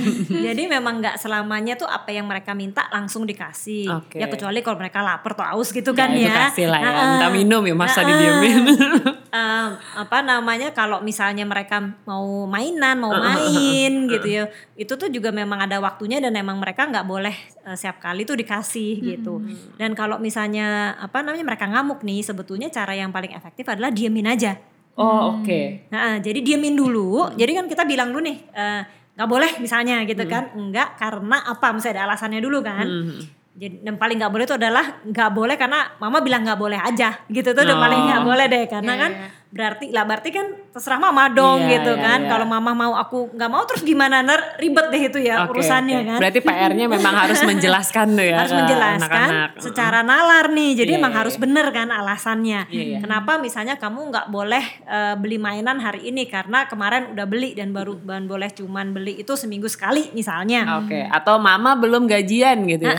Jadi 0.50 0.62
memang 0.66 0.98
nggak 0.98 1.22
selamanya 1.22 1.78
tuh 1.78 1.86
apa 1.86 2.10
yang 2.10 2.26
mereka 2.26 2.58
minta 2.58 2.90
langsung 2.90 3.22
dikasih. 3.22 3.86
Oke. 4.02 4.18
Ya 4.18 4.26
kecuali 4.26 4.58
kalau 4.60 4.76
mereka 4.76 4.98
lapar 4.98 5.38
atau 5.38 5.46
haus 5.46 5.70
gitu 5.70 5.94
kan 5.94 6.10
itu 6.10 6.26
ya. 6.26 6.50
kasih 6.50 6.66
lah 6.66 6.82
ya. 6.82 6.90
Minta 7.14 7.28
minum 7.30 7.62
ya 7.62 7.74
masa 7.78 8.02
Ah, 8.02 8.02
ah. 8.02 8.08
didiemin. 8.10 8.62
Eh, 9.34 9.68
apa 9.98 10.22
namanya 10.22 10.70
kalau 10.70 11.02
misalnya 11.02 11.42
mereka 11.42 11.82
mau 12.06 12.46
mainan 12.46 12.94
mau 12.94 13.10
main 13.10 14.06
gitu 14.06 14.30
ya 14.30 14.46
itu 14.78 14.94
tuh 14.94 15.10
juga 15.10 15.34
memang 15.34 15.58
ada 15.58 15.82
waktunya 15.82 16.22
dan 16.22 16.30
memang 16.30 16.62
mereka 16.62 16.86
nggak 16.86 17.02
boleh 17.02 17.34
eh, 17.64 17.74
setiap 17.74 17.98
kali 17.98 18.22
tuh 18.22 18.36
dikasih 18.36 18.92
gitu 19.02 19.40
dan 19.74 19.92
kalau 19.92 20.16
misalnya 20.18 20.66
apa 20.96 21.20
namanya 21.20 21.44
mereka 21.44 21.64
ngamuk 21.64 22.00
nih 22.00 22.20
sebetulnya 22.20 22.68
cara 22.68 22.92
yang 22.92 23.08
paling 23.08 23.32
efektif 23.32 23.64
adalah 23.64 23.88
diemin 23.88 24.24
aja 24.26 24.54
oh, 24.94 25.34
oke. 25.34 25.90
Nah, 25.90 26.22
jadi 26.22 26.38
diemin 26.38 26.78
dulu. 26.78 27.26
Jadi 27.34 27.50
kan 27.50 27.66
kita 27.66 27.82
bilang 27.82 28.14
dulu 28.14 28.22
nih, 28.22 28.38
eh, 28.46 28.80
nggak 29.12 29.26
boleh 29.26 29.50
misalnya 29.58 30.06
gitu 30.06 30.22
kan? 30.24 30.54
Enggak 30.54 30.94
karena 30.94 31.42
apa? 31.42 31.74
Misalnya 31.74 31.98
ada 31.98 32.14
alasannya 32.14 32.38
dulu 32.38 32.62
kan? 32.62 32.86
Jadi 33.54 33.82
yang 33.82 33.98
paling 33.98 34.18
nggak 34.18 34.30
boleh 34.30 34.46
itu 34.46 34.54
adalah 34.54 35.02
nggak 35.02 35.30
boleh 35.30 35.54
karena 35.54 35.98
mama 35.98 36.18
bilang 36.18 36.42
nggak 36.42 36.58
boleh 36.58 36.78
aja 36.78 37.10
gitu 37.26 37.50
tuh 37.50 37.62
udah 37.62 37.74
Oh. 37.74 37.82
paling 37.82 38.00
nggak 38.04 38.22
boleh 38.22 38.46
deh 38.46 38.64
karena 38.66 38.92
Iya, 38.92 39.02
kan 39.02 39.10
iya. 39.10 39.26
Berarti 39.54 39.86
lah 39.88 40.02
berarti 40.02 40.28
kan 40.28 40.46
terserah 40.68 40.98
mama 40.98 41.30
dong 41.30 41.62
Iya, 41.62 41.78
gitu 41.78 41.94
iya, 41.94 42.02
kan 42.02 42.18
iya. 42.20 42.28
kalau 42.28 42.42
mama 42.44 42.74
mau 42.74 42.92
aku 42.92 43.30
nggak 43.30 43.46
mau 43.46 43.62
terus 43.62 43.80
gimana 43.80 44.18
ner 44.18 44.58
ribet 44.58 44.90
deh 44.90 45.02
itu 45.04 45.18
ya 45.20 45.46
Oke, 45.46 45.54
urusannya 45.54 45.94
oke. 45.96 46.08
kan 46.08 46.18
Berarti 46.18 46.40
PR-nya 46.42 46.86
memang 46.88 47.14
harus 47.14 47.38
menjelaskan 47.48 48.06
tuh 48.12 48.26
ya. 48.26 48.36
harus 48.36 48.50
ke 48.50 48.58
menjelaskan 48.58 49.06
anak-anak. 49.06 49.48
secara 49.62 50.02
nalar 50.02 50.50
nih 50.50 50.70
jadi 50.76 50.90
Iya, 50.90 50.98
emang 50.98 51.12
iya, 51.12 51.20
harus 51.22 51.34
iya. 51.34 51.42
bener 51.46 51.66
kan 51.70 51.88
alasannya 51.88 52.60
Iya, 52.66 52.82
iya. 52.84 52.98
kenapa 52.98 53.32
misalnya 53.36 53.74
kamu 53.76 54.00
nggak 54.10 54.26
boleh 54.28 54.64
eh, 54.82 55.14
beli 55.14 55.38
mainan 55.38 55.78
hari 55.78 56.02
ini 56.04 56.26
karena 56.26 56.66
kemarin 56.66 57.14
udah 57.14 57.24
beli 57.24 57.54
dan 57.54 57.70
baru 57.70 57.94
dan 58.00 58.26
boleh 58.26 58.50
cuman 58.50 58.90
beli 58.90 59.14
itu 59.16 59.32
seminggu 59.34 59.70
sekali 59.70 60.10
misalnya 60.10 60.66
Oke, 60.76 61.06
atau 61.06 61.38
mama 61.38 61.72
belum 61.74 62.04
gajian 62.04 62.66
gitu 62.66 62.82
ya. 62.82 62.98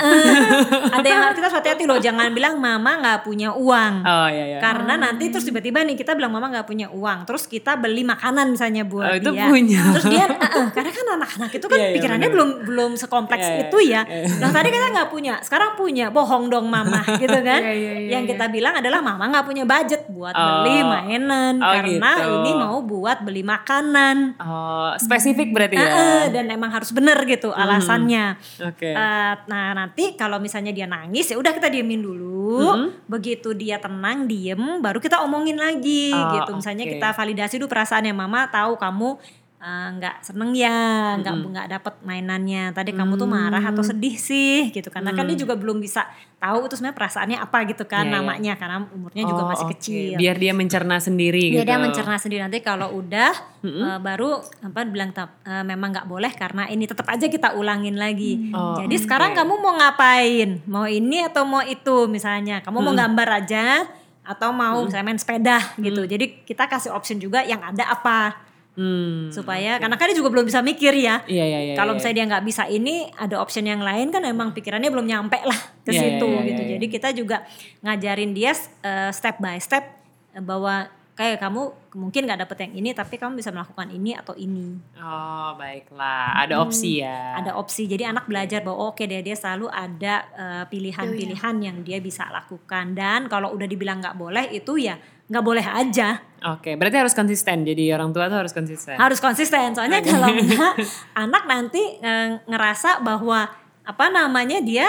ada 0.95 1.03
yang 1.05 1.21
harus 1.21 1.35
kita 1.35 1.51
hati-hati 1.51 1.83
loh 1.83 1.99
jangan 1.99 2.31
bilang 2.31 2.55
mama 2.55 2.95
nggak 2.97 3.19
punya 3.21 3.51
uang 3.51 3.93
Oh 4.01 4.27
iya 4.27 4.45
iya. 4.47 4.59
karena 4.59 4.95
nanti 4.95 5.27
terus 5.27 5.43
tiba-tiba 5.43 5.81
nih 5.81 5.95
kita 5.95 6.13
bilang 6.13 6.31
mama 6.31 6.44
mama 6.45 6.53
nggak 6.53 6.69
punya 6.69 6.87
uang 6.87 7.19
terus 7.25 7.43
kita 7.45 7.73
beli 7.73 8.05
makanan 8.05 8.53
misalnya 8.53 8.85
buat 8.85 9.03
Oh, 9.03 9.15
itu 9.15 9.31
dia 9.31 9.45
punya. 9.45 9.81
terus 9.91 10.05
dia 10.07 10.25
"Eh, 10.27 10.37
eh," 10.37 10.67
karena 10.69 10.91
kan 10.91 11.05
anak-anak 11.15 11.49
itu 11.51 11.65
kan 11.65 11.73
Iya, 11.75 11.81
iya, 11.81 11.93
pikirannya 11.95 12.21
benar. 12.23 12.35
belum 12.37 12.49
belum 12.63 12.91
sekompleks 12.95 13.41
Iya, 13.41 13.49
iya, 13.51 13.63
itu 13.63 13.77
ya 13.83 14.01
iya. 14.05 14.25
nah 14.37 14.49
tadi 14.51 14.69
kita 14.69 14.87
nggak 14.91 15.09
punya 15.09 15.33
sekarang 15.41 15.73
punya 15.73 16.05
bohong 16.07 16.45
dong 16.47 16.67
mama 16.67 17.01
gitu 17.17 17.39
kan 17.39 17.57
Iya, 17.59 17.73
iya, 17.73 17.91
iya, 17.97 18.09
yang 18.11 18.23
iya. 18.23 18.31
kita 18.31 18.45
bilang 18.47 18.73
adalah 18.75 19.01
mama 19.01 19.25
nggak 19.27 19.41
punya 19.43 19.63
budget 19.65 20.05
buat 20.07 20.33
Oh. 20.35 20.61
beli 20.61 20.81
mainan 20.83 21.57
Oh, 21.57 21.65
karena 21.65 22.11
gitu. 22.13 22.33
ini 22.37 22.51
mau 22.53 22.77
buat 22.79 23.17
beli 23.19 23.41
makanan 23.41 24.37
Oh, 24.37 24.93
spesifik 24.95 25.49
berarti 25.49 25.75
ya. 25.75 26.27
Dan 26.27 26.45
emang 26.47 26.69
harus 26.69 26.91
bener 26.91 27.17
gitu 27.23 27.49
alasannya 27.49 28.37
Oke. 28.61 28.91
Eh, 28.91 29.33
nah 29.43 29.73
nanti 29.73 30.13
kalau 30.13 30.37
misalnya 30.37 30.69
dia 30.69 30.85
nangis 30.85 31.25
ya 31.25 31.35
udah 31.35 31.49
kita 31.49 31.67
diemin 31.67 31.99
dulu. 31.99 32.61
Begitu 33.07 33.53
dia 33.53 33.77
tenang 33.77 34.25
diem, 34.25 34.59
baru 34.77 34.99
kita 34.99 35.21
omongin 35.21 35.55
lagi 35.55 36.11
Oh, 36.11 36.34
gitu. 36.37 36.51
Misalnya 36.53 36.83
oke. 36.83 36.91
kita 36.93 37.07
validasi 37.11 37.53
dulu 37.55 37.69
perasaannya 37.69 38.11
mama 38.11 38.47
tahu 38.47 38.75
kamu 38.75 39.09
eh, 39.57 39.89
nggak 39.97 40.15
seneng 40.21 40.53
ya, 40.53 40.77
nggak 41.17 41.35
nggak 41.49 41.67
dapet 41.71 41.93
mainannya. 42.01 42.69
Tadi 42.69 42.93
kamu 42.93 43.17
tuh 43.17 43.25
marah 43.25 43.63
atau 43.63 43.81
Mm. 43.81 43.89
sedih 43.89 44.15
sih 44.15 44.69
gitu. 44.69 44.87
Karena 44.87 45.09
kan 45.09 45.25
dia 45.25 45.33
juga 45.33 45.57
belum 45.57 45.79
bisa 45.79 46.05
tahu 46.37 46.69
itu 46.69 46.77
sebenarnya 46.77 46.93
perasaannya 46.93 47.37
apa 47.39 47.57
gitu 47.65 47.81
kan 47.83 48.05
Iya, 48.05 48.11
iya. 48.11 48.15
namanya 48.15 48.53
karena 48.53 48.77
umurnya 48.85 49.23
juga 49.25 49.41
Oh, 49.41 49.49
masih 49.49 49.65
oke. 49.65 49.73
kecil. 49.73 50.13
Biar 50.15 50.37
dia 50.37 50.53
mencerna 50.53 51.01
sendiri 51.01 51.49
Biar 51.49 51.65
gitu. 51.65 51.71
dia 51.71 51.79
mencerna 51.81 52.15
sendiri 52.15 52.45
nanti 52.45 52.61
kalau 52.61 52.93
udah 52.93 53.31
eh, 53.65 53.97
baru 53.97 54.37
apa 54.61 54.85
bilang 54.85 55.09
"Tap, 55.09 55.41
eh, 55.41 55.65
memang 55.65 55.89
nggak 55.89 56.05
boleh 56.05 56.29
karena 56.31 56.69
ini 56.69 56.85
tetap 56.85 57.09
aja 57.09 57.25
kita 57.25 57.57
ulangin 57.57 57.97
lagi. 57.97 58.53
Oh, 58.53 58.77
Jadi 58.77 58.95
sekarang 58.99 59.33
kamu 59.33 59.53
mau 59.57 59.73
ngapain? 59.73 60.61
Mau 60.67 60.85
ini 60.85 61.25
atau 61.25 61.41
mau 61.41 61.65
itu 61.65 62.05
misalnya? 62.05 62.61
Kamu 62.61 62.77
mau 62.77 62.93
gambar 62.93 63.41
aja 63.41 63.81
atau 64.25 64.49
mau 64.51 64.83
misalnya 64.83 65.05
main 65.13 65.21
sepeda 65.21 65.61
gitu. 65.77 66.03
Jadi 66.03 66.43
kita 66.43 66.65
kasih 66.65 66.91
option 66.91 67.21
juga 67.21 67.45
yang 67.45 67.61
ada 67.61 67.85
apa 67.87 68.43
Hmm. 68.75 69.31
supaya 69.31 69.79
karena 69.79 69.95
kan 69.95 70.11
dia 70.11 70.19
juga 70.19 70.35
belum 70.35 70.51
bisa 70.51 70.59
mikir 70.59 70.91
ya. 70.99 71.23
Iya, 71.31 71.45
iya, 71.47 71.59
iya. 71.71 71.75
Kalau 71.79 71.95
iya. 71.95 72.03
misalnya 72.03 72.15
dia 72.19 72.25
nggak 72.27 72.43
bisa 72.43 72.63
ini, 72.67 73.07
ada 73.15 73.39
option 73.39 73.63
yang 73.63 73.79
lain 73.79 74.11
kan 74.11 74.19
emang 74.27 74.51
pikirannya 74.51 74.91
belum 74.91 75.07
nyampe 75.07 75.39
lah 75.47 75.55
ke 75.87 75.95
Iya, 75.95 76.01
situ 76.19 76.27
iya, 76.27 76.35
iya, 76.35 76.47
gitu. 76.51 76.61
iya. 76.61 76.71
Jadi 76.75 76.85
kita 76.91 77.09
juga 77.15 77.37
ngajarin 77.79 78.35
dia 78.35 78.51
uh, 78.83 79.15
step 79.15 79.39
by 79.39 79.55
step 79.63 79.95
uh, 80.35 80.43
bahwa 80.43 80.91
kayak 81.15 81.39
kamu 81.39 81.71
mungkin 81.95 82.27
nggak 82.27 82.43
dapet 82.43 82.57
yang 82.67 82.73
ini, 82.83 82.89
tapi 82.91 83.15
kamu 83.15 83.39
bisa 83.39 83.49
melakukan 83.55 83.87
ini 83.87 84.11
atau 84.19 84.35
ini. 84.35 84.75
Oh, 84.99 85.55
baiklah. 85.55 86.35
Ada 86.43 86.59
opsi 86.59 86.99
ya. 86.99 87.39
Ada 87.39 87.55
opsi. 87.55 87.87
Jadi 87.87 88.03
anak 88.03 88.27
belajar 88.27 88.59
bahwa 88.61 88.91
oke 88.91 89.07
deh 89.07 89.23
dia 89.23 89.33
selalu 89.33 89.71
ada 89.71 90.15
uh, 90.35 90.63
pilihan-pilihan 90.67 91.55
yang 91.63 91.77
dia 91.87 92.03
bisa 92.03 92.27
lakukan. 92.27 92.91
Dan 92.91 93.31
kalau 93.31 93.55
udah 93.55 93.63
dibilang 93.63 94.03
nggak 94.03 94.19
boleh 94.19 94.51
itu 94.51 94.75
ya 94.75 94.99
nggak 95.25 95.45
boleh 95.45 95.65
aja. 95.65 96.21
Oke, 96.45 96.77
berarti 96.77 97.01
harus 97.01 97.15
konsisten. 97.17 97.65
Jadi 97.65 97.89
orang 97.89 98.13
tua 98.13 98.29
tuh 98.29 98.37
harus 98.37 98.53
konsisten. 98.53 98.99
harus 98.99 99.17
konsisten 99.17 99.73
soalnya 99.73 100.03
kalau 100.05 100.29
enggak 100.29 100.77
anak 101.25 101.43
nanti 101.49 101.81
eh, 101.97 102.37
ngerasa 102.45 103.01
bahwa 103.01 103.49
apa 103.87 104.05
namanya 104.13 104.61
dia 104.61 104.85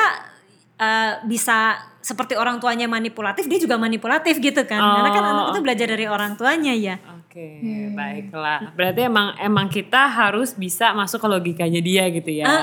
eh, 0.76 1.12
bisa 1.24 1.80
seperti 2.06 2.38
orang 2.38 2.62
tuanya 2.62 2.86
manipulatif 2.86 3.50
dia 3.50 3.58
juga 3.58 3.74
manipulatif 3.74 4.38
gitu 4.38 4.62
kan 4.62 4.78
karena 4.78 5.10
kan 5.10 5.22
Oh, 5.26 5.30
anak 5.34 5.46
itu 5.58 5.60
belajar 5.66 5.86
dari 5.90 6.06
orang 6.06 6.38
tuanya 6.38 6.70
ya 6.70 6.96
Oke, 7.36 7.92
baiklah. 7.92 8.72
Berarti 8.72 9.12
emang 9.12 9.36
emang 9.36 9.68
kita 9.68 10.08
harus 10.08 10.56
bisa 10.56 10.96
masuk 10.96 11.20
ke 11.20 11.28
logikanya 11.28 11.84
dia 11.84 12.08
gitu 12.08 12.32
ya. 12.32 12.48
Eh, 12.48 12.56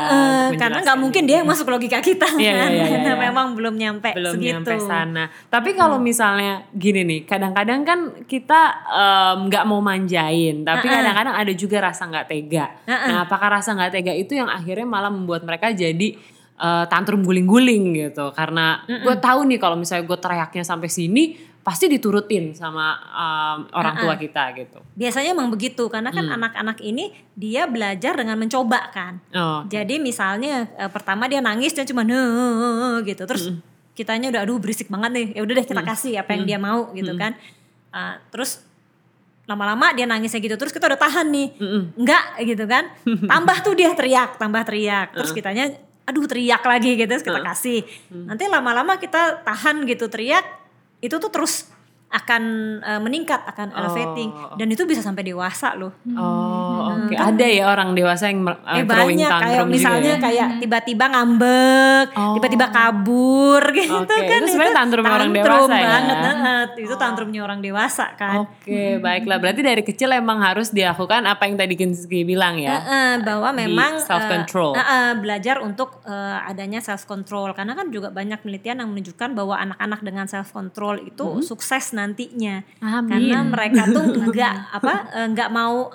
untuk 0.49 0.65
karena 0.65 0.81
nggak 0.81 0.97
mungkin 0.97 1.29
dia 1.29 1.45
yang 1.45 1.49
masuk 1.53 1.69
logika 1.69 2.01
kita 2.01 2.25
Iya, 2.41 2.53
kan 2.57 2.69
iya, 2.73 2.81
iya, 2.81 2.85
karena 2.89 3.13
iya. 3.13 3.23
memang 3.29 3.53
belum 3.53 3.77
nyampe 3.77 4.17
belum 4.17 4.33
segitu 4.33 4.65
nyampe 4.65 4.75
sana. 4.81 5.29
Tapi 5.53 5.77
kalau 5.77 6.01
misalnya 6.01 6.65
gini 6.73 7.05
nih, 7.05 7.19
kadang-kadang 7.21 7.85
kan 7.85 7.99
kita 8.25 8.61
nggak 9.45 9.63
mau 9.69 9.77
manjain, 9.77 10.65
tapi 10.65 10.89
kadang-kadang 10.89 11.37
ada 11.37 11.53
juga 11.53 11.77
rasa 11.93 12.09
nggak 12.09 12.25
tega. 12.33 12.65
Uh-uh. 12.89 13.09
Nah, 13.13 13.17
apakah 13.29 13.61
rasa 13.61 13.77
nggak 13.77 13.93
tega 13.93 14.13
itu 14.17 14.33
yang 14.33 14.49
akhirnya 14.49 14.89
malah 14.89 15.13
membuat 15.13 15.45
mereka 15.45 15.69
jadi 15.69 16.17
eh, 16.55 16.85
tantrum 16.87 17.21
guling-guling 17.21 17.97
gitu? 17.97 18.29
Karena 18.31 18.81
gue 18.85 19.15
tahu 19.17 19.45
nih 19.45 19.57
kalau 19.57 19.75
misalnya 19.75 20.05
gue 20.05 20.17
teriaknya 20.17 20.61
sampai 20.61 20.87
sini, 20.87 21.23
pasti 21.63 21.87
diturutin 21.87 22.51
sama 22.51 22.91
em, 23.07 23.71
orang 23.71 23.95
tua 23.95 24.19
kita 24.19 24.51
gitu. 24.51 24.83
biasanya 24.99 25.31
emang 25.31 25.47
begitu 25.47 25.87
karena 25.87 26.11
kan 26.11 26.27
Hmm. 26.27 26.35
anak-anak 26.35 26.83
ini 26.83 27.07
dia 27.33 27.63
belajar 27.65 28.19
dengan 28.19 28.35
mencoba 28.35 28.91
kan. 28.91 29.23
Oh, 29.31 29.63
Jadi 29.71 29.95
misalnya 29.95 30.67
eh, 30.75 30.91
pertama 30.91 31.31
dia 31.31 31.39
nangis 31.39 31.71
dan 31.71 31.87
cuma 31.87 32.03
gitu. 33.01 33.23
Terus 33.23 33.55
kitanya 33.95 34.27
udah 34.35 34.41
aduh 34.43 34.59
berisik 34.59 34.91
banget 34.91 35.11
nih. 35.15 35.27
Ya 35.39 35.41
udah 35.47 35.53
deh 35.55 35.63
kita 35.63 35.83
kasih 35.87 36.19
apa 36.19 36.35
yang 36.35 36.43
dia 36.43 36.59
mau 36.59 36.91
gitu 36.91 37.15
kan. 37.15 37.31
Ah, 37.95 38.19
terus 38.27 38.59
lama-lama 39.43 39.91
dia 39.91 40.07
nangisnya 40.07 40.39
gitu 40.39 40.55
terus 40.55 40.71
kita 40.71 40.87
udah 40.87 40.99
tahan 40.99 41.27
nih. 41.31 41.47
Enggak 41.95 42.23
gitu 42.43 42.63
kan. 42.67 42.91
Tambah 43.31 43.57
tuh 43.63 43.75
dia 43.75 43.91
teriak 43.95 44.35
tambah 44.35 44.63
teriak. 44.63 45.15
Terus 45.15 45.31
kitanya 45.31 45.71
aduh 46.03 46.27
teriak 46.27 46.63
lagi 46.63 46.99
gitu 46.99 47.09
terus 47.09 47.25
kita 47.25 47.41
kasih. 47.41 47.81
Nanti 48.11 48.45
lama-lama 48.47 48.99
kita 48.99 49.43
tahan 49.43 49.87
gitu 49.87 50.11
teriak 50.11 50.43
itu 51.03 51.15
tuh 51.19 51.31
terus 51.33 51.72
akan 52.13 52.43
eh, 52.79 52.99
meningkat 52.99 53.41
akan 53.43 53.73
elevating 53.73 54.29
Oh. 54.29 54.53
dan 54.53 54.67
itu 54.67 54.83
bisa 54.83 55.01
sampai 55.01 55.23
dewasa 55.23 55.73
loh 55.73 55.91
oh 56.13 56.93
oke. 56.95 57.13
Ada 57.13 57.45
ya 57.47 57.63
orang 57.67 57.93
dewasa 57.93 58.27
yang 58.27 58.41
mer- 58.41 58.61
Eh 58.63 58.79
eh, 58.79 58.85
banyak 58.85 59.17
kayak 59.19 59.31
tantrum 59.33 59.65
juga 59.65 59.73
misalnya 59.73 60.13
ya? 60.13 60.21
kayak 60.21 60.47
tiba-tiba 60.59 61.05
ngambek, 61.09 62.07
Oh. 62.13 62.33
tiba-tiba 62.35 62.67
kabur 62.69 63.61
gitu 63.71 63.97
Oke, 63.99 64.13
kan. 64.19 64.39
itu 64.39 64.47
sebenarnya 64.47 64.75
tantrum 64.75 65.03
orang 65.03 65.31
dewasa 65.31 65.49
tantrum 65.49 65.69
ya? 65.71 65.87
banget, 65.89 66.17
banget. 66.19 66.67
Itu 66.79 66.95
tantrumnya 66.95 67.41
orang 67.41 67.59
dewasa 67.59 68.05
kan. 68.13 68.35
Oke, 68.43 68.83
baiklah. 68.99 69.37
Berarti 69.37 69.61
dari 69.61 69.81
kecil 69.81 70.09
emang 70.11 70.39
harus 70.39 70.69
dilakukan 70.69 71.23
apa 71.23 71.43
yang 71.43 71.55
tadi 71.55 71.73
Kinski 71.73 72.23
bilang 72.23 72.57
ya. 72.57 72.77
Heeh, 72.77 73.11
bahwa 73.21 73.49
Di 73.51 73.57
memang 73.59 73.91
self 73.99 74.23
control. 74.23 74.71
eh, 74.71 74.79
heeh, 74.79 75.09
belajar 75.17 75.55
untuk 75.59 76.01
eh, 76.03 76.37
adanya 76.43 76.79
self 76.79 77.03
control 77.03 77.51
karena 77.51 77.73
kan 77.73 77.89
juga 77.89 78.09
banyak 78.09 78.39
penelitian 78.39 78.77
yang 78.77 78.89
menunjukkan 78.89 79.29
bahwa 79.33 79.55
anak-anak 79.59 79.99
dengan 80.01 80.25
self 80.25 80.51
control 80.51 81.01
itu 81.01 81.23
Hmm. 81.23 81.41
sukses 81.41 81.95
nantinya 82.03 82.67
Amin. 82.83 83.07
karena 83.07 83.37
mereka 83.47 83.81
tuh 83.87 84.03
nggak 84.27 84.55
apa 84.75 84.93
eh, 85.15 85.27
nggak 85.31 85.49
mau 85.55 85.87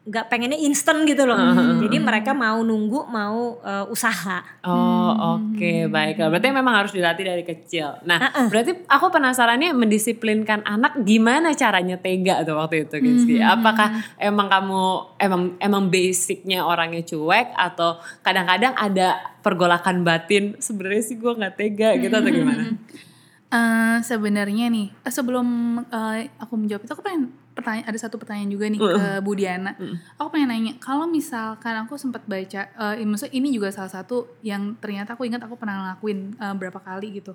nggak 0.00 0.26
pengennya 0.32 0.58
instan 0.64 1.04
gitu 1.04 1.28
loh 1.28 1.36
jadi 1.82 2.00
mereka 2.00 2.32
mau 2.32 2.62
nunggu 2.64 3.04
mau 3.10 3.58
eh, 3.60 3.84
usaha 3.92 4.40
Oh, 4.60 5.40
oke, 5.40 5.88
baiklah. 5.88 6.28
Berarti 6.28 6.52
memang 6.52 6.84
harus 6.84 6.92
dilatih 6.92 7.24
dari 7.24 7.44
kecil. 7.48 7.96
Nah, 8.04 8.28
berarti 8.52 8.84
aku 8.84 9.08
penasarannya 9.08 9.72
mendisiplinkan 9.72 10.68
anak 10.68 11.00
gimana 11.00 11.56
caranya 11.56 11.96
tega 11.96 12.44
tuh 12.44 12.60
waktu 12.60 12.84
itu, 12.84 13.00
Kinski. 13.00 13.36
Apakah 13.40 14.04
emang 14.20 14.52
kamu 14.52 14.82
emang 15.16 15.42
emang 15.56 15.82
basicnya 15.88 16.68
orangnya 16.68 17.00
cuek 17.08 17.56
atau 17.56 17.96
kadang-kadang 18.20 18.76
ada 18.76 19.16
pergolakan 19.40 20.04
batin 20.04 20.60
sebenarnya 20.60 21.02
sih 21.08 21.16
gue 21.16 21.32
nggak 21.32 21.56
tega 21.56 21.96
gitu 21.96 22.12
atau 22.12 22.30
gimana? 22.30 22.64
Eh, 23.50 23.98
sebenarnya 24.06 24.70
nih 24.70 24.94
eh, 24.94 25.10
sebelum 25.10 25.46
eh, 25.82 26.30
aku 26.38 26.54
menjawab 26.54 26.86
itu 26.86 26.92
aku 26.94 27.02
pengen 27.02 27.34
pertanyaan 27.50 27.82
ada 27.90 27.98
satu 27.98 28.14
pertanyaan 28.14 28.46
juga 28.46 28.70
nih 28.70 28.78
ke 28.78 29.02
Bu 29.26 29.34
Diana. 29.34 29.74
Aku 30.16 30.30
pengen 30.30 30.54
nanya 30.54 30.72
kalau 30.78 31.10
misalkan 31.10 31.74
aku 31.82 31.98
sempat 31.98 32.22
baca 32.24 32.70
maksudnya 33.02 33.34
ini 33.34 33.50
juga 33.50 33.74
salah 33.74 33.90
satu 33.90 34.38
yang 34.40 34.78
ternyata 34.78 35.18
aku 35.18 35.26
ingat 35.26 35.42
aku 35.42 35.58
pernah 35.58 35.82
ngelakuin 35.82 36.38
eh, 36.38 36.54
berapa 36.54 36.78
kali 36.78 37.18
gitu. 37.18 37.34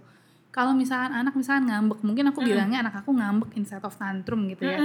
Kalau 0.50 0.72
misalkan 0.72 1.12
anak 1.12 1.36
misalkan 1.36 1.68
ngambek, 1.68 2.00
mungkin 2.00 2.32
aku 2.32 2.40
bilangnya 2.48 2.80
anak 2.80 3.04
aku 3.04 3.12
ngambek 3.12 3.52
instead 3.60 3.84
of 3.84 3.92
tantrum 3.92 4.48
gitu 4.48 4.64
ya. 4.64 4.80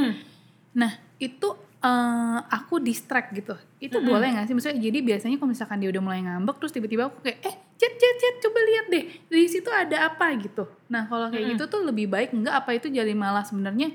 Nah, 0.74 0.90
itu 1.22 1.48
eh, 1.78 2.38
aku 2.50 2.82
distract 2.82 3.30
gitu. 3.30 3.54
Itu 3.78 4.02
boleh 4.02 4.34
gak 4.34 4.50
sih? 4.50 4.54
Maksudnya 4.58 4.82
jadi 4.82 4.98
biasanya 4.98 5.38
kalau 5.38 5.54
misalkan 5.54 5.78
dia 5.78 5.94
udah 5.94 6.02
mulai 6.02 6.26
ngambek 6.26 6.58
terus 6.58 6.74
tiba-tiba 6.74 7.06
aku 7.06 7.22
kayak 7.22 7.38
eh 7.46 7.54
chat 7.78 7.92
chat 7.96 8.14
chat 8.18 8.34
coba 8.42 8.60
lihat 8.60 8.86
deh 8.90 9.04
di 9.30 9.39
situ 9.60 9.70
ada 9.70 10.08
apa 10.08 10.32
gitu. 10.40 10.64
Nah, 10.88 11.04
kalau 11.06 11.28
kayak 11.28 11.54
gitu 11.54 11.68
tuh 11.68 11.84
lebih 11.84 12.08
baik 12.08 12.32
enggak 12.32 12.64
apa 12.64 12.80
itu 12.80 12.88
jadi 12.88 13.12
malah 13.12 13.44
sebenarnya 13.44 13.92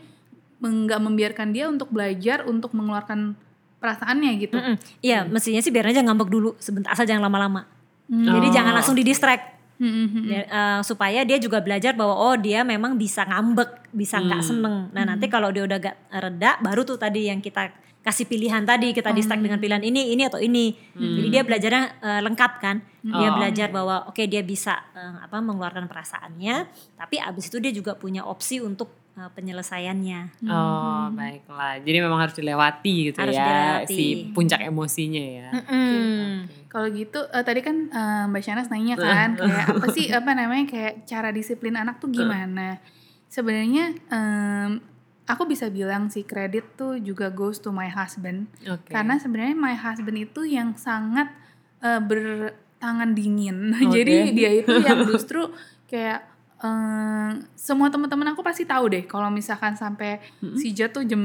enggak 0.62 1.02
membiarkan 1.02 1.50
dia 1.52 1.66
untuk 1.66 1.90
belajar 1.90 2.46
untuk 2.46 2.72
mengeluarkan 2.78 3.34
perasaannya 3.82 4.32
gitu. 4.40 4.58
Iya, 5.02 5.26
mestinya 5.26 5.62
sih 5.62 5.74
biar 5.74 5.90
aja 5.90 6.02
ngambek 6.06 6.30
dulu 6.30 6.54
sebentar 6.62 6.94
asal 6.94 7.06
jangan 7.06 7.28
lama-lama. 7.28 7.68
Jadi 8.06 8.48
Oh. 8.50 8.54
jangan 8.54 8.74
langsung 8.78 8.94
di 8.94 9.02
distract. 9.02 9.58
Hmm, 9.76 9.92
hmm, 9.92 10.08
hmm. 10.08 10.24
Ya, 10.32 10.42
eh, 10.48 10.80
supaya 10.88 11.28
dia 11.28 11.36
juga 11.36 11.60
belajar 11.60 11.92
bahwa 11.92 12.16
oh 12.16 12.36
dia 12.40 12.64
memang 12.64 12.96
bisa 12.96 13.28
ngambek, 13.28 13.92
bisa 13.92 14.24
nggak 14.24 14.40
seneng. 14.40 14.88
Nah 14.96 15.04
nanti 15.04 15.28
kalau 15.28 15.52
dia 15.52 15.68
udah 15.68 15.76
agak 15.76 15.96
reda, 16.08 16.56
baru 16.64 16.88
tuh 16.88 16.96
tadi 16.96 17.28
yang 17.28 17.44
kita 17.44 17.76
kasih 18.06 18.30
pilihan 18.30 18.62
tadi 18.62 18.94
kita 18.94 19.10
distract 19.10 19.42
dengan 19.42 19.58
pilihan 19.58 19.82
ini, 19.82 20.14
ini 20.14 20.22
atau 20.24 20.38
ini. 20.38 20.78
Jadi 20.94 21.28
dia 21.28 21.42
belajarnya 21.42 21.84
eh, 22.00 22.22
lengkap 22.22 22.52
kan. 22.62 22.78
Dia 23.02 23.30
Oh. 23.30 23.38
belajar 23.38 23.70
bahwa 23.70 24.06
oke 24.06 24.22
dia 24.26 24.42
bisa 24.42 24.78
eh, 24.94 25.16
apa 25.20 25.42
mengeluarkan 25.42 25.90
perasaannya, 25.90 26.70
tapi 26.96 27.18
abis 27.18 27.50
itu 27.50 27.58
dia 27.58 27.74
juga 27.74 27.94
punya 27.94 28.22
opsi 28.22 28.62
untuk 28.62 28.94
eh, 29.14 29.30
penyelesaiannya. 29.30 30.46
Oh, 30.46 31.10
baiklah. 31.12 31.82
Jadi 31.82 31.98
memang 31.98 32.22
harus 32.22 32.34
dilewati 32.34 33.10
gitu 33.10 33.18
Harus 33.18 33.34
ya 33.34 33.46
dilewati. 33.82 33.94
si 33.98 34.06
puncak 34.30 34.62
emosinya 34.62 35.24
ya. 35.42 35.50
Hmm. 35.66 36.46
Kalau 36.70 36.86
gitu 36.94 37.26
eh, 37.26 37.42
tadi 37.42 37.62
kan 37.62 37.90
eh, 37.90 38.24
Mbak 38.30 38.42
Shanas 38.42 38.70
nanya 38.70 38.94
kan 38.96 39.34
kayak 39.34 39.66
apa 39.82 39.86
sih 39.90 40.14
apa 40.14 40.30
namanya 40.34 40.66
kayak 40.70 40.94
cara 41.06 41.34
disiplin 41.34 41.74
anak 41.74 41.98
tuh 41.98 42.10
gimana? 42.10 42.78
Sebenarnya 43.26 43.92
em, 44.08 44.80
aku 45.26 45.44
bisa 45.44 45.68
bilang 45.68 46.08
sih 46.08 46.22
kredit 46.22 46.76
tuh 46.76 46.98
juga 46.98 47.30
goes 47.30 47.58
to 47.58 47.70
my 47.70 47.88
husband. 47.88 48.46
Oke. 48.64 48.90
karena 48.90 49.18
sebenarnya 49.18 49.54
my 49.54 49.74
husband 49.74 50.18
itu 50.20 50.46
yang 50.46 50.74
sangat 50.76 51.34
eh, 51.82 51.98
bertangan 52.00 53.12
dingin. 53.12 53.74
Oke. 53.76 53.90
jadi 53.92 54.16
dia 54.32 54.52
itu 54.54 54.74
yang 54.80 55.06
justru 55.06 55.50
kayak 55.86 56.22
eh, 56.60 57.30
semua 57.54 57.90
teman-teman 57.90 58.32
aku 58.32 58.42
pasti 58.42 58.64
tahu 58.64 58.86
deh 58.88 59.04
kalau 59.04 59.30
misalkan 59.30 59.74
sampai 59.74 60.22
si 60.56 60.72
Jat 60.72 60.92
tuh 60.92 61.04
jam 61.04 61.22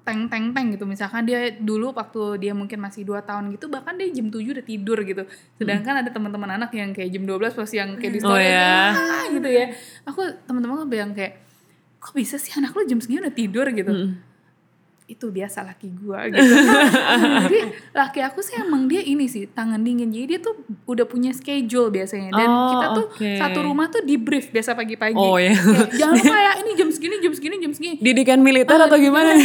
teng 0.00 0.26
teng 0.26 0.50
teng 0.50 0.72
gitu. 0.72 0.88
Misalkan 0.88 1.22
dia 1.22 1.52
dulu 1.54 1.92
waktu 1.92 2.40
dia 2.40 2.52
mungkin 2.52 2.80
masih 2.80 3.04
dua 3.04 3.20
tahun 3.20 3.52
gitu 3.52 3.68
bahkan 3.68 3.94
dia 3.94 4.08
jam 4.10 4.26
7 4.26 4.42
udah 4.42 4.64
tidur 4.64 4.98
gitu. 5.00 5.22
Sedangkan 5.54 6.00
ada 6.02 6.10
teman-teman 6.10 6.56
anak 6.56 6.72
yang 6.72 6.90
kayak 6.90 7.12
jam 7.12 7.28
12 7.28 7.52
pas 7.52 7.70
yang 7.70 7.94
kayak 8.00 8.12
di 8.16 8.20
Oh, 8.24 8.32
story 8.32 8.48
ya. 8.48 8.90
"Ah," 8.96 9.24
gitu 9.28 9.46
ya. 9.46 9.66
Aku 10.08 10.24
teman-teman 10.48 10.82
aku 10.82 10.88
bilang 10.88 11.12
kayak 11.12 11.49
kok 12.00 12.12
bisa 12.12 12.34
sih 12.34 12.50
anak 12.52 12.72
lu 12.72 12.82
jam 12.82 12.96
segini 12.96 13.20
udah 13.20 13.30
tidur 13.30 13.68
gitu? 13.68 13.92
Itu 15.04 15.26
biasa 15.28 15.66
laki 15.66 15.90
gua 15.92 16.30
gitu. 16.30 16.38
Jadi 17.44 17.58
laki 17.90 18.20
aku 18.22 18.40
sih 18.40 18.54
emang 18.56 18.86
dia 18.86 19.02
ini 19.02 19.26
sih 19.26 19.44
tangan 19.44 19.78
dingin. 19.78 20.06
Jadi 20.06 20.24
dia 20.24 20.38
tuh 20.38 20.54
udah 20.86 21.02
punya 21.02 21.30
schedule 21.30 21.90
biasanya. 21.90 22.30
Dan 22.30 22.46
Oh, 22.46 22.70
kita 22.70 22.86
tuh 22.94 23.06
oke. 23.10 23.30
satu 23.36 23.58
rumah 23.60 23.90
tuh 23.90 24.00
di 24.00 24.14
brief 24.14 24.48
biasa 24.48 24.72
pagi-pagi. 24.72 25.14
Oh, 25.14 25.34
ya. 25.34 25.50
Kayak, 25.50 25.98
jangan 25.98 26.14
lupa 26.16 26.36
ya 26.38 26.52
ini 26.58 26.70
jam 26.72 26.89
segini 27.00 27.16
jam 27.24 27.32
segini 27.32 27.56
jam 27.64 27.72
segini 27.72 27.96
Didikan 27.96 28.44
militer 28.44 28.76
atau 28.76 29.00
gimana? 29.00 29.32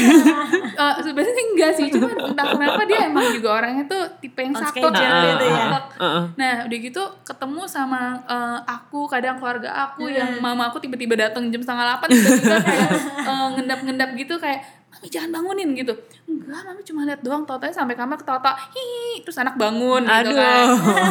Eh, 0.76 0.96
sebenarnya 1.00 1.44
enggak 1.56 1.72
sih 1.72 1.88
cuma 1.88 2.12
entah 2.28 2.52
kenapa 2.52 2.84
dia 2.84 3.08
emang 3.08 3.32
juga 3.32 3.64
orangnya 3.64 3.88
tuh 3.88 4.04
tipe 4.20 4.44
yang 4.44 4.52
sakit 4.52 4.84
schedule 4.84 5.00
ya 5.00 5.10
gitu 5.24 5.46
ya. 5.48 5.66
Heeh. 5.72 6.24
nah 6.36 6.54
udah 6.68 6.80
gitu 6.84 7.04
ketemu 7.24 7.62
sama 7.64 8.20
eh, 8.28 8.60
aku 8.68 9.08
kadang 9.08 9.40
keluarga 9.40 9.72
aku 9.72 10.12
yang 10.12 10.36
mama 10.44 10.68
aku 10.68 10.84
tiba-tiba 10.84 11.16
datang 11.16 11.48
jam 11.48 11.64
setengah 11.64 11.96
delapan 11.96 12.08
tiba-tiba 12.12 12.58
kayak 12.60 12.90
eh, 13.32 13.48
ngendap-ngendap 13.56 14.10
gitu 14.20 14.36
kayak 14.36 14.60
mami 14.92 15.08
jangan 15.08 15.30
bangunin 15.32 15.70
gitu 15.80 15.94
enggak 16.28 16.60
mami 16.68 16.82
cuma 16.84 17.02
lihat 17.08 17.22
doang 17.24 17.48
tau 17.48 17.60
sampai 17.72 17.96
kamar 17.96 18.20
ketawa-tawa 18.20 18.60
hihi 18.76 19.24
terus 19.24 19.40
anak 19.40 19.56
bangun 19.56 20.04
gitu 20.04 20.12
Aduh. 20.12 20.36
kan 20.36 20.66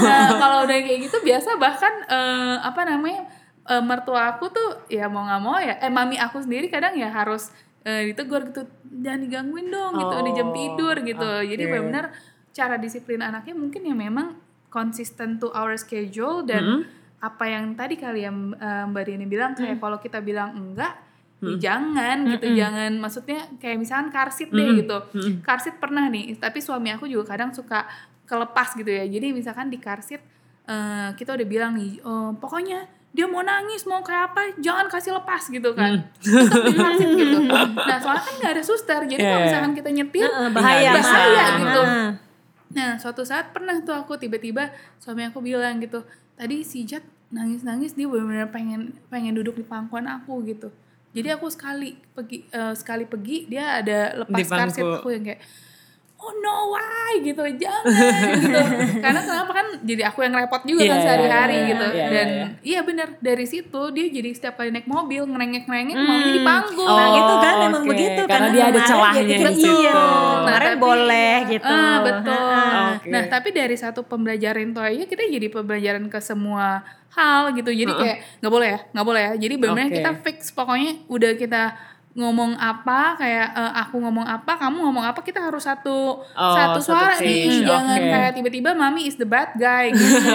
nah, 0.05 0.29
kalau 0.37 0.59
udah 0.69 0.77
kayak 0.77 1.01
gitu 1.09 1.17
biasa 1.25 1.57
bahkan 1.57 2.05
eh, 2.05 2.57
apa 2.61 2.81
namanya 2.85 3.44
eh, 3.65 3.81
mertua 3.81 4.31
aku 4.31 4.49
tuh 4.49 4.69
ya 4.89 5.07
mau 5.07 5.23
nggak 5.23 5.41
mau 5.41 5.57
ya 5.57 5.75
eh 5.79 5.89
mami 5.89 6.17
aku 6.17 6.39
sendiri 6.39 6.69
kadang 6.69 6.95
ya 6.95 7.09
harus 7.09 7.49
eh, 7.81 8.09
ditegur 8.09 8.49
gitu 8.49 8.65
jangan 8.95 9.21
digangguin 9.21 9.69
dong 9.69 9.93
gitu 9.95 10.15
di 10.23 10.33
jam 10.33 10.49
Oh, 10.49 10.55
tidur 10.55 10.97
gitu 11.01 11.31
jadi 11.45 11.63
oke. 11.63 11.71
benar-benar 11.71 12.07
cara 12.51 12.77
disiplin 12.77 13.21
anaknya 13.21 13.53
mungkin 13.53 13.83
ya 13.83 13.93
memang 13.93 14.37
konsisten 14.69 15.39
to 15.39 15.51
our 15.51 15.75
schedule 15.75 16.43
dan 16.43 16.63
Mm-hmm. 16.63 16.83
apa 17.21 17.45
yang 17.47 17.73
tadi 17.73 17.95
kali 17.95 18.21
yang 18.23 18.37
eh, 18.55 18.85
Mbak 18.85 19.03
Dini 19.03 19.25
bilang 19.25 19.53
Mm. 19.53 19.59
kayak 19.59 19.79
kalau 19.79 19.99
kita 19.99 20.19
bilang 20.21 20.53
enggak 20.53 20.93
ya 21.41 21.57
jangan 21.63 22.25
gitu 22.27 22.47
jangan 22.55 22.97
maksudnya 22.97 23.37
kayak 23.59 23.77
misalkan 23.77 24.09
karsit 24.09 24.49
deh 24.49 24.65
gitu 24.79 24.97
karsit 25.41 25.77
pernah 25.77 26.07
nih 26.07 26.37
tapi 26.37 26.59
suami 26.59 26.89
aku 26.89 27.05
juga 27.05 27.29
kadang 27.31 27.53
suka 27.53 27.85
kelepas 28.25 28.73
gitu 28.73 28.89
ya 28.89 29.05
jadi 29.05 29.29
misalkan 29.31 29.69
di 29.69 29.77
karsit 29.77 30.25
eh, 30.65 31.09
kita 31.13 31.33
udah 31.33 31.45
bilang 31.45 31.77
nih 31.77 32.01
oh, 32.03 32.33
pokoknya 32.35 32.89
dia 33.15 33.31
mau 33.31 33.47
nangis 33.47 33.87
mau 33.87 34.03
kayak 34.03 34.35
apa 34.35 34.59
jangan 34.59 34.91
kasih 34.91 35.15
lepas 35.15 35.47
gitu 35.47 35.71
kan. 35.71 36.03
Tetap 36.23 36.63
di 36.67 36.75
karsit 36.75 37.11
gitu. 37.15 37.39
Nah 37.47 37.99
soalnya 38.03 38.23
kan 38.27 38.35
nggak 38.43 38.53
ada 38.59 38.63
suster 38.67 39.01
jadi 39.07 39.23
kalau 39.23 39.39
Yeah. 39.39 39.47
misalkan 39.47 39.73
kita 39.79 39.91
nyetir 39.95 40.27
Heeh, 40.27 40.51
bahaya, 40.51 40.91
bahaya 40.99 41.45
gitu. 41.63 41.83
Heeh. 41.87 42.09
Nah, 42.75 42.99
suatu 42.99 43.23
saat 43.23 43.55
pernah 43.55 43.79
tuh 43.87 43.95
aku 43.95 44.19
tiba-tiba 44.19 44.67
suami 44.99 45.23
aku 45.31 45.39
bilang 45.39 45.79
gitu, 45.79 46.03
tadi 46.35 46.67
si 46.67 46.83
Jat 46.83 47.07
nangis-nangis 47.31 47.95
dia 47.95 48.11
benar-benar 48.11 48.51
pengen 48.51 48.99
pengen 49.07 49.39
duduk 49.39 49.55
di 49.55 49.63
pangkuan 49.63 50.11
aku 50.11 50.43
gitu. 50.43 50.75
Jadi 51.15 51.31
aku 51.31 51.47
sekali 51.47 51.95
pergi 52.19 52.43
eh, 52.51 52.75
sekali 52.75 53.07
pergi 53.07 53.47
dia 53.47 53.79
ada 53.79 54.27
lepas 54.27 54.43
karset 54.51 54.83
aku 54.83 55.15
yang 55.15 55.23
kayak 55.23 55.39
oh 56.25 56.35
no 56.35 56.55
why 56.71 56.91
gitu 57.19 57.45
jangan 57.55 57.85
gitu 58.43 58.61
karena 58.99 59.21
kenapa 59.21 59.53
kan 59.53 59.67
jadi 59.81 60.03
aku 60.07 60.19
yang 60.21 60.33
repot 60.33 60.63
juga 60.63 60.81
Iya, 60.81 60.89
kan 60.89 60.97
iya, 60.97 61.05
sehari-hari 61.05 61.55
iya, 61.55 61.69
gitu 61.69 61.87
iya, 61.87 62.07
dan 62.09 62.27
iya. 62.27 62.47
iya 62.63 62.81
benar 62.81 63.09
dari 63.19 63.45
situ 63.45 63.81
dia 63.91 64.07
jadi 64.09 64.31
setiap 64.31 64.55
kali 64.57 64.71
naik 64.71 64.87
mobil 64.87 65.23
ngerengek-ngerengek 65.23 65.97
maunya 65.97 66.33
di 66.33 66.43
panggung 66.43 66.87
Nah, 66.87 67.05
Oh, 67.05 67.15
itu 67.15 67.35
kan 67.37 67.55
emang 67.63 67.83
oke. 67.83 67.91
begitu 67.91 68.21
Karena 68.25 68.39
kan 68.41 68.51
dia 68.51 68.65
ada 68.67 68.81
celahnya 68.83 69.23
di 69.23 69.35
gitu, 69.35 69.51
situ. 69.55 69.73
Iya, 69.79 69.93
Nah, 69.95 70.41
kemarin 70.41 70.69
tapi- 70.71 70.81
boleh 70.81 71.35
gitu. 71.47 71.67
Ah, 71.71 71.97
betul. 72.01 72.51
Oke. 72.95 73.09
Nah, 73.11 73.23
tapi 73.27 73.49
dari 73.51 73.77
satu 73.77 74.01
pembelajaran 74.03 74.65
itu 74.67 74.81
aja 74.81 75.05
kita 75.05 75.23
jadi 75.27 75.47
pembelajaran 75.49 76.05
ke 76.07 76.19
semua 76.19 76.81
hal 77.11 77.53
gitu. 77.53 77.71
Jadi 77.71 77.93
kayak 77.93 78.17
nggak 78.41 78.53
boleh 78.53 78.69
ya, 78.69 78.79
nggak 78.91 79.07
boleh 79.07 79.23
ya. 79.23 79.33
Jadi 79.37 79.55
benar-benar 79.55 79.89
Oke. 79.89 79.97
kita 79.97 80.11
fix 80.23 80.39
pokoknya 80.51 80.91
udah 81.07 81.33
kita 81.35 81.63
ngomong 82.15 82.55
apa 82.55 83.19
kayak 83.19 83.49
eh, 83.53 83.73
aku 83.83 83.99
ngomong 83.99 84.23
apa 84.23 84.55
kamu 84.55 84.87
ngomong 84.87 85.03
apa 85.03 85.19
kita 85.19 85.43
harus 85.43 85.67
satu 85.67 86.23
Oh, 86.23 86.55
satu 86.55 86.79
suara 86.79 87.19
nih 87.19 87.67
jangan 87.67 87.99
oke. 87.99 88.07
kayak 88.07 88.31
tiba-tiba 88.39 88.71
mami 88.71 89.11
is 89.11 89.19
the 89.19 89.27
bad 89.27 89.51
guy 89.59 89.91
gitu 89.95 90.31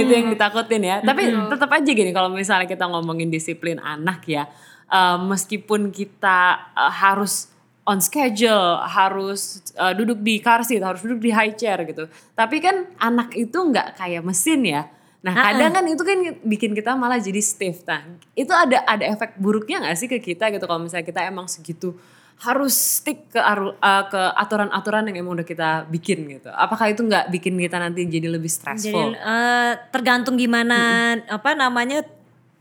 itu 0.00 0.08
yang 0.08 0.32
ditakutin 0.32 0.80
ya. 0.80 0.96
Tapi 1.04 1.28
tetap 1.28 1.68
aja 1.68 1.90
gini 1.90 2.10
kalau 2.10 2.32
misalnya 2.32 2.64
kita 2.64 2.88
ngomongin 2.88 3.28
disiplin 3.28 3.76
anak 3.76 4.24
ya, 4.24 4.48
eh, 4.88 5.18
meskipun 5.20 5.92
kita 5.92 6.38
eh, 6.72 6.92
harus 6.96 7.52
on 7.84 8.00
schedule, 8.00 8.80
harus 8.84 9.60
eh, 9.76 9.92
duduk 9.92 10.20
di 10.20 10.40
car 10.40 10.64
seat, 10.64 10.80
harus 10.80 11.04
duduk 11.04 11.20
di 11.20 11.28
high 11.28 11.52
chair 11.52 11.84
gitu. 11.84 12.08
Tapi 12.32 12.56
kan 12.58 12.88
anak 12.96 13.36
itu 13.36 13.56
nggak 13.58 13.96
kayak 13.96 14.24
mesin 14.24 14.64
ya. 14.64 14.88
Nah 15.18 15.34
kadang 15.34 15.74
kan 15.74 15.84
itu 15.90 16.02
kan 16.06 16.18
bikin 16.46 16.72
kita 16.78 16.94
malah 16.94 17.18
jadi 17.18 17.42
stiff. 17.42 17.82
Nah 17.86 18.06
itu 18.38 18.54
ada 18.54 18.86
ada 18.86 19.04
efek 19.04 19.34
buruknya 19.38 19.82
nggak 19.82 19.96
sih 19.98 20.06
ke 20.06 20.22
kita 20.22 20.50
gitu 20.54 20.62
kalau 20.64 20.86
misalnya 20.86 21.06
kita 21.06 21.26
emang 21.26 21.50
segitu 21.50 21.98
harus 22.38 23.02
stick 23.02 23.34
ke 23.34 23.40
aru- 23.42 23.74
eh, 23.74 24.04
ke 24.06 24.22
aturan-aturan 24.38 25.10
yang 25.10 25.26
emang 25.26 25.42
udah 25.42 25.46
kita 25.46 25.90
bikin 25.90 26.38
gitu. 26.38 26.54
Apakah 26.54 26.86
itu 26.86 27.02
nggak 27.02 27.34
bikin 27.34 27.58
kita 27.58 27.82
nanti 27.82 28.06
jadi 28.06 28.30
lebih 28.30 28.46
Jadi 28.46 28.58
stressful? 28.62 29.10
eh, 29.10 29.72
tergantung 29.90 30.38
gimana 30.38 30.78
apa 31.26 31.58
namanya 31.58 32.06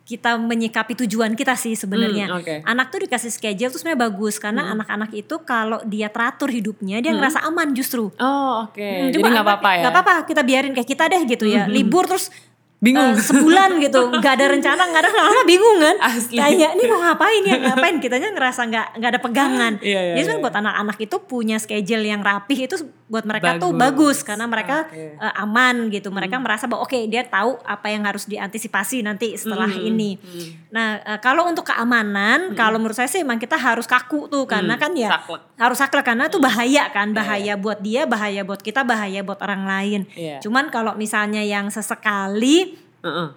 kita 0.07 0.39
menyikapi 0.39 0.95
tujuan 0.97 1.35
kita 1.35 1.51
sih 1.53 1.75
sebenarnya. 1.75 2.31
Hmm, 2.31 2.39
oke. 2.39 2.53
Anak 2.63 2.87
tuh 2.87 3.03
dikasih 3.03 3.27
schedule 3.27 3.67
tuh 3.67 3.77
sebenarnya 3.77 4.07
bagus 4.07 4.39
karena 4.39 4.71
anak-anak 4.71 5.11
itu 5.11 5.35
kalau 5.43 5.83
dia 5.83 6.07
teratur 6.07 6.47
hidupnya 6.47 6.97
dia 6.97 7.11
ngerasa 7.11 7.43
aman 7.43 7.75
justru. 7.75 8.07
Oh 8.15 8.63
oke, 8.63 8.79
Hmm, 8.79 9.11
jadi 9.11 9.19
nggak 9.19 9.43
apa-apa 9.43 9.69
ya? 9.69 9.81
nggak 9.83 9.93
apa-apa 9.93 10.13
kita 10.23 10.41
biarin 10.41 10.71
kayak 10.71 10.87
kita 10.87 11.03
deh 11.05 11.21
gitu 11.27 11.43
ya. 11.45 11.67
Libur 11.67 12.07
terus 12.07 12.31
Bingung. 12.77 13.09
eh, 13.09 13.17
sebulan 13.17 13.81
gitu 13.81 14.05
nggak 14.13 14.33
ada 14.37 14.45
rencana 14.47 14.77
nggak 14.85 15.01
ada 15.01 15.09
lama 15.11 15.41
bingung 15.43 15.81
kan 15.81 15.97
Asli. 15.97 16.37
kayak 16.37 16.77
ini 16.77 16.83
mau 16.85 17.01
ngapain 17.01 17.41
ya 17.41 17.55
ngapain 17.57 17.97
kitanya 17.97 18.29
ngerasa 18.29 18.61
nggak 18.63 18.87
nggak 19.01 19.09
ada 19.09 19.17
pegangan 19.17 19.73
Iya, 19.81 19.97
iya, 19.97 20.13
jadi 20.13 20.21
sebenarnya 20.21 20.37
iya. 20.37 20.45
buat 20.45 20.55
anak-anak 20.55 20.97
itu 21.01 21.15
punya 21.25 21.57
schedule 21.57 22.05
yang 22.05 22.21
rapih 22.21 22.69
itu 22.69 22.77
buat 23.07 23.23
mereka 23.23 23.55
tuh 23.55 23.71
Bagus. 23.71 24.19
bagus 24.19 24.27
karena 24.27 24.43
mereka 24.45 24.83
Oke. 24.83 25.15
eh, 25.15 25.33
aman 25.39 25.87
gitu 25.87 26.11
mereka 26.11 26.35
merasa 26.37 26.67
bahwa 26.67 26.83
oke 26.83 27.07
dia 27.07 27.23
tahu 27.23 27.55
apa 27.63 27.87
yang 27.87 28.03
harus 28.03 28.27
diantisipasi 28.27 28.99
nanti 28.99 29.31
setelah 29.33 29.71
ini 29.71 30.19
nah 30.67 30.99
eh, 30.99 31.19
kalau 31.19 31.47
untuk 31.47 31.63
keamanan 31.63 32.51
kalau 32.53 32.75
menurut 32.75 32.93
saya 32.93 33.07
sih 33.07 33.23
emang 33.23 33.39
kita 33.39 33.55
harus 33.55 33.87
kaku 33.87 34.27
tuh 34.27 34.43
karena 34.43 34.75
kan 34.75 34.91
ya 34.91 35.07
saklek. 35.15 35.39
harus 35.55 35.77
saklek 35.79 36.03
karena 36.03 36.27
tuh 36.27 36.43
bahaya 36.43 36.91
kan 36.91 37.15
bahaya 37.15 37.55
buat 37.55 37.79
dia 37.79 38.03
bahaya 38.03 38.43
buat 38.43 38.59
kita 38.59 38.83
bahaya 38.83 39.23
buat 39.23 39.39
orang 39.39 39.63
lain 39.63 40.01
Iya. 40.11 40.43
cuman 40.43 40.67
kalau 40.67 40.91
misalnya 40.93 41.39
yang 41.41 41.71
sesekali 41.71 42.75
Heeh. 42.99 43.27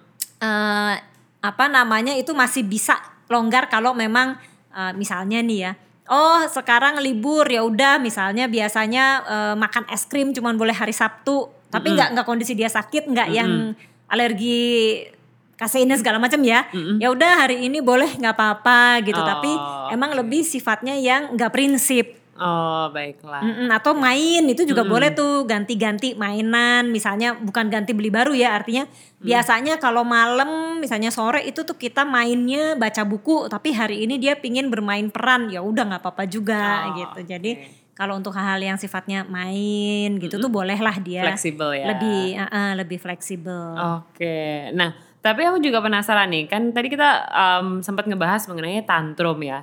eh 0.41 0.95
apa 1.41 1.65
namanya 1.65 2.11
itu 2.13 2.35
masih 2.35 2.61
bisa 2.61 2.99
longgar 3.25 3.65
kalau 3.65 3.95
memang 3.95 4.35
eh, 4.69 4.91
misalnya 4.93 5.39
nih 5.39 5.59
ya 5.61 5.71
oh 6.11 6.43
sekarang 6.51 6.99
libur 6.99 7.47
ya 7.47 7.63
udah. 7.63 7.97
Misalnya 7.97 8.45
biasanya 8.45 9.05
eh, 9.23 9.55
makan 9.55 9.87
es 9.89 10.03
krim 10.05 10.35
cuman 10.35 10.59
boleh 10.59 10.75
hari 10.75 10.91
Sabtu. 10.91 11.47
Tapi 11.71 11.95
nggak 11.95 12.09
nggak 12.13 12.27
kondisi 12.27 12.53
dia 12.53 12.67
sakit 12.67 13.07
nggak 13.07 13.29
yang 13.31 13.71
alergi 14.05 15.07
kasein 15.55 15.87
segala 15.95 16.19
macam 16.19 16.43
ya. 16.43 16.67
Ya 16.99 17.09
udah 17.09 17.47
hari 17.47 17.63
ini 17.63 17.79
boleh 17.79 18.11
nggak 18.19 18.35
apa-apa 18.35 19.01
gitu. 19.07 19.17
Tapi 19.17 19.49
Oh, 19.51 19.87
emang 19.89 20.11
lebih 20.13 20.43
sifatnya 20.43 20.93
yang 20.99 21.33
nggak 21.33 21.51
prinsip 21.51 22.20
Oh 22.41 22.89
baiklah. 22.89 23.37
Mm-mm, 23.39 23.69
atau 23.69 23.93
main 23.93 24.41
itu 24.43 24.65
juga 24.65 24.81
boleh 24.81 25.13
tuh 25.13 25.45
ganti-ganti 25.45 26.17
mainan 26.17 26.89
misalnya 26.89 27.37
bukan 27.37 27.69
ganti 27.69 27.93
beli 27.93 28.09
baru 28.09 28.33
ya 28.33 28.51
artinya 28.51 28.89
Mm. 28.89 29.21
biasanya 29.21 29.77
kalau 29.77 30.01
malam 30.01 30.49
misalnya 30.77 31.13
sore 31.13 31.45
itu 31.45 31.61
tuh 31.61 31.77
kita 31.77 32.01
mainnya 32.01 32.73
baca 32.73 33.05
buku 33.05 33.45
tapi 33.45 33.69
hari 33.69 34.01
ini 34.01 34.17
dia 34.17 34.33
pingin 34.33 34.67
bermain 34.67 35.07
peran 35.07 35.45
ya 35.47 35.61
udah 35.61 35.85
nggak 35.85 36.01
apa-apa 36.01 36.25
juga 36.25 36.89
Oh, 36.89 36.97
gitu 36.97 37.19
jadi 37.29 37.51
kalau 37.91 38.17
untuk 38.17 38.33
hal-hal 38.33 38.57
yang 38.57 38.81
sifatnya 38.81 39.21
main 39.23 40.17
gitu 40.17 40.35
tuh 40.35 40.49
bolehlah 40.49 40.97
dia 40.97 41.21
Fleksibel 41.21 41.69
ya. 41.71 41.85
lebih 41.87 42.33
uh, 42.33 42.49
uh, 42.49 42.71
lebih 42.73 42.97
fleksibel 42.97 43.77
Oke, 44.01 44.73
nah 44.73 44.89
tapi 45.21 45.45
aku 45.45 45.61
juga 45.61 45.85
penasaran 45.85 46.33
nih, 46.33 46.49
kan 46.49 46.73
tadi 46.73 46.89
kita 46.89 47.29
em, 47.29 47.85
sempat 47.85 48.09
ngebahas 48.09 48.41
mengenai 48.49 48.81
tantrum 48.81 49.37
ya. 49.37 49.61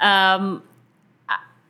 A- 0.00 0.56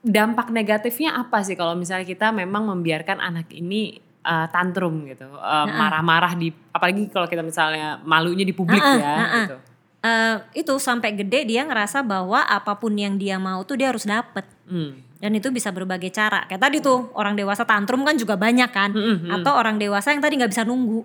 dampak 0.05 0.53
negatifnya 0.53 1.17
apa 1.17 1.41
sih 1.41 1.57
kalau 1.57 1.73
misalnya 1.73 2.05
kita 2.05 2.29
memang 2.29 2.69
membiarkan 2.69 3.25
anak 3.25 3.49
ini 3.57 3.97
eh, 4.21 4.47
tantrum 4.53 5.09
gitu, 5.09 5.25
eh, 5.25 5.67
marah-marah 5.73 6.37
di, 6.37 6.53
apalagi 6.71 7.09
kalau 7.09 7.25
kita 7.25 7.41
misalnya 7.41 7.99
malunya 8.05 8.45
di 8.45 8.53
publik 8.53 8.81
Heeh, 8.85 9.01
ya, 9.01 9.15
heeh. 9.17 9.47
gitu. 9.49 9.57
eh, 10.05 10.37
itu 10.61 10.73
sampai 10.77 11.17
gede 11.17 11.49
dia 11.49 11.65
ngerasa 11.65 12.05
bahwa 12.05 12.45
apa 12.45 12.77
pun 12.77 12.93
yang 12.93 13.17
dia 13.17 13.41
mau 13.41 13.65
tuh 13.65 13.81
dia 13.81 13.89
harus 13.89 14.05
dapet. 14.05 14.45
Hmm. 14.69 15.01
Dan 15.25 15.41
itu 15.41 15.49
bisa 15.49 15.73
berbagai 15.73 16.13
cara. 16.13 16.45
Kayak 16.45 16.69
tadi 16.69 16.77
tuh 16.85 17.09
orang 17.17 17.33
dewasa 17.33 17.65
tantrum 17.65 18.05
kan 18.05 18.13
juga 18.21 18.37
banyak 18.37 18.69
kan. 18.69 18.93
Mm-mm, 18.93 19.25
mm. 19.25 19.41
Atau 19.41 19.57
orang 19.57 19.81
dewasa 19.81 20.13
yang 20.13 20.21
tadi 20.21 20.37
nggak 20.37 20.53
bisa 20.53 20.69
nunggu, 20.69 21.01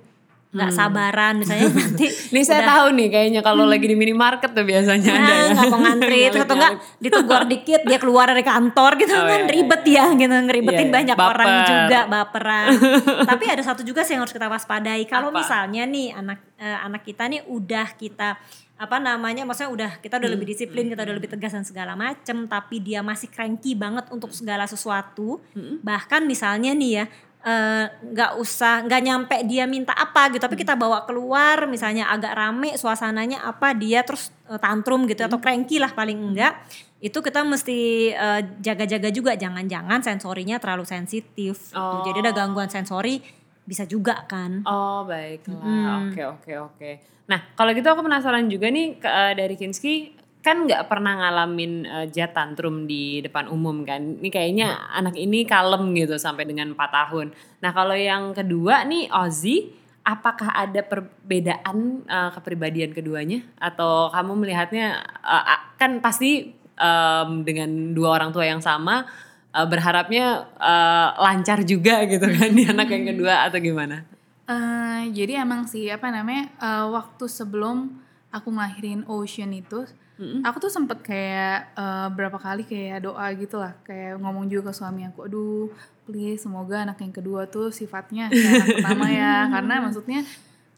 nggak 0.49 0.71
sabaran 0.71 1.37
misalnya 1.37 1.69
nanti. 1.77 2.09
Nih 2.09 2.41
saya 2.41 2.65
tahu 2.65 2.97
nih 2.97 3.07
kayaknya 3.07 3.41
kalau 3.41 3.63
lagi 3.63 3.85
di 3.85 3.93
minimarket 3.93 4.49
tuh 4.49 4.65
biasanya 4.65 5.11
ada 5.11 5.21
Nah, 5.21 5.29
ya. 5.29 5.49
nggak 5.53 5.65
mau 5.67 5.79
ngantri 5.79 6.21
terus 6.27 6.41
atau 6.41 6.55
enggak 6.57 6.73
ditegur 6.97 7.43
dikit 7.45 7.81
dia 7.83 7.97
keluar 7.97 8.25
dari 8.27 8.41
kantor 8.41 8.91
gitu 8.97 9.13
Oh, 9.13 9.23
kan 9.23 9.39
iya, 9.39 9.51
ribet 9.51 9.83
ya 9.85 10.05
gitu 10.11 10.33
ngeribetin 10.33 10.87
Iya, 10.87 10.95
banyak 10.95 11.15
baper. 11.15 11.29
orang 11.31 11.49
juga 11.63 11.99
baperan. 12.07 12.67
Tapi 13.29 13.43
ada 13.45 13.61
satu 13.61 13.81
juga 13.81 14.01
sih 14.01 14.13
yang 14.13 14.25
harus 14.25 14.33
kita 14.33 14.47
waspadai. 14.47 15.05
Kalau 15.05 15.29
misalnya 15.29 15.85
nih 15.85 16.07
anak 16.11 16.41
eh, 16.55 16.77
anak 16.79 17.01
kita 17.03 17.23
nih 17.25 17.45
udah 17.45 17.87
kita 17.93 18.41
apa 18.79 18.95
namanya 18.95 19.43
maksudnya 19.43 19.69
udah 19.69 19.91
kita 19.99 20.17
udah 20.17 20.31
lebih 20.31 20.47
disiplin 20.49 20.87
kita 20.87 21.03
udah 21.03 21.11
lebih 21.13 21.27
tegas 21.27 21.51
dan 21.51 21.67
segala 21.67 21.93
macem 21.93 22.47
tapi 22.47 22.79
dia 22.79 23.03
masih 23.03 23.27
cranky 23.27 23.75
banget 23.75 24.07
untuk 24.07 24.31
segala 24.31 24.63
sesuatu 24.63 25.43
bahkan 25.83 26.23
misalnya 26.23 26.71
nih 26.71 26.91
ya 26.95 27.05
eh, 27.39 27.85
nggak 27.87 28.31
usah 28.35 28.83
nggak 28.83 29.01
nyampe 29.01 29.35
dia 29.43 29.63
minta 29.63 29.91
apa 29.91 30.27
gitu. 30.29 30.39
Tapi 30.39 30.55
kita 30.55 30.75
bawa 30.75 31.03
keluar 31.03 31.65
misalnya 31.65 32.07
agak 32.07 32.33
rame 32.33 32.75
suasananya 32.75 33.43
apa 33.43 33.71
dia 33.73 34.03
terus 34.03 34.29
eh, 34.45 34.59
tantrum 34.59 35.07
gitu 35.07 35.23
atau 35.23 35.39
cranky 35.39 35.79
lah 35.79 35.91
paling 35.91 36.19
enggak. 36.19 36.55
Itu 36.99 37.23
kita 37.23 37.41
mesti 37.41 37.79
eh, 38.11 38.41
jaga-jaga 38.59 39.07
juga. 39.09 39.31
Jangan-jangan 39.33 40.03
sensorinya 40.03 40.59
terlalu 40.59 40.83
sensitif 40.83 41.71
gitu. 41.71 41.79
Oh. 41.79 42.03
jadi 42.03 42.25
ada 42.25 42.35
gangguan 42.35 42.67
sensori 42.67 43.23
bisa 43.63 43.85
juga 43.85 44.25
kan. 44.25 44.65
Oh 44.65 45.05
baiklah, 45.05 46.09
oke 46.09 46.21
oke 46.25 46.51
oke. 46.59 46.91
Nah 47.29 47.53
kalau 47.53 47.69
gitu 47.71 47.85
aku 47.85 48.01
penasaran 48.01 48.49
juga 48.49 48.67
nih 48.67 48.97
ke- 48.97 49.05
eh, 49.05 49.33
dari 49.37 49.53
Kinski 49.53 50.18
kan 50.39 50.63
nggak 50.63 50.87
pernah 50.87 51.19
ngalamin 51.19 51.83
eh, 51.83 52.05
jet 52.11 52.31
tantrum 52.31 52.87
di 52.87 53.19
depan 53.19 53.51
umum 53.51 53.83
kan? 53.83 54.19
Ini 54.19 54.29
kayaknya 54.31 54.67
anak 54.95 55.19
ini 55.19 55.43
kalem 55.43 55.91
gitu 55.95 56.15
sampai 56.15 56.47
dengan 56.47 56.71
4 56.73 56.79
tahun. 56.79 57.27
Nah 57.59 57.71
kalau 57.75 57.95
yang 57.95 58.31
kedua 58.31 58.87
nih 58.87 59.11
Ozzy, 59.11 59.75
apakah 60.07 60.55
ada 60.55 60.79
perbedaan 60.79 62.07
eh, 62.07 62.29
kepribadian 62.31 62.95
keduanya? 62.95 63.43
Atau 63.59 64.09
kamu 64.15 64.31
melihatnya 64.39 65.03
ah, 65.21 65.75
kan 65.75 65.99
pasti 65.99 66.55
em, 66.79 67.29
dengan 67.43 67.91
dua 67.91 68.15
orang 68.15 68.31
tua 68.31 68.47
yang 68.47 68.63
sama 68.63 69.03
eh, 69.51 69.67
berharapnya 69.67 70.47
eh, 70.55 71.09
lancar 71.19 71.67
juga 71.67 72.07
gitu 72.07 72.25
kan 72.25 72.49
di 72.55 72.63
anak 72.63 72.87
yang 72.87 73.05
kedua 73.11 73.51
atau 73.51 73.59
gimana? 73.59 74.07
Eh, 74.49 75.13
jadi 75.13 75.45
emang 75.45 75.69
sih 75.69 75.91
apa 75.91 76.09
namanya 76.09 76.49
eh, 76.57 76.85
waktu 76.89 77.29
sebelum 77.29 78.01
aku 78.33 78.49
ngelahirin 78.49 79.05
Ocean 79.05 79.53
itu, 79.53 79.85
aku 80.19 80.57
tuh 80.59 80.71
sempet 80.71 80.99
kayak 80.99 81.73
eh, 81.79 82.07
berapa 82.11 82.35
kali 82.35 82.67
kayak 82.67 83.07
doa 83.07 83.25
gitu 83.33 83.55
lah, 83.55 83.73
kayak 83.87 84.19
ngomong 84.19 84.51
juga 84.51 84.69
ke 84.69 84.73
suami 84.75 85.07
aku, 85.07 85.25
aduh 85.31 85.67
please 86.03 86.43
semoga 86.43 86.83
anak 86.83 86.99
yang 86.99 87.13
kedua 87.15 87.47
tuh 87.47 87.71
sifatnya 87.71 88.27
kayak 88.27 88.53
anak 88.59 88.67
pertama 88.83 89.05
ya, 89.07 89.47
karena 89.47 89.73
maksudnya 89.79 90.19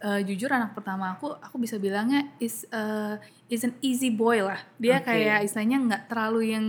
eh, 0.02 0.22
jujur 0.26 0.50
anak 0.54 0.78
pertama 0.78 1.18
aku, 1.18 1.34
aku 1.34 1.56
bisa 1.58 1.82
bilangnya 1.82 2.30
is 2.38 2.70
eh, 2.70 3.18
is 3.50 3.66
an 3.66 3.74
easy 3.82 4.14
boy 4.14 4.46
lah, 4.46 4.62
dia 4.78 5.02
Oke. 5.02 5.10
kayak 5.10 5.50
istilahnya 5.50 5.78
nggak 5.90 6.02
terlalu 6.06 6.54
yang 6.54 6.66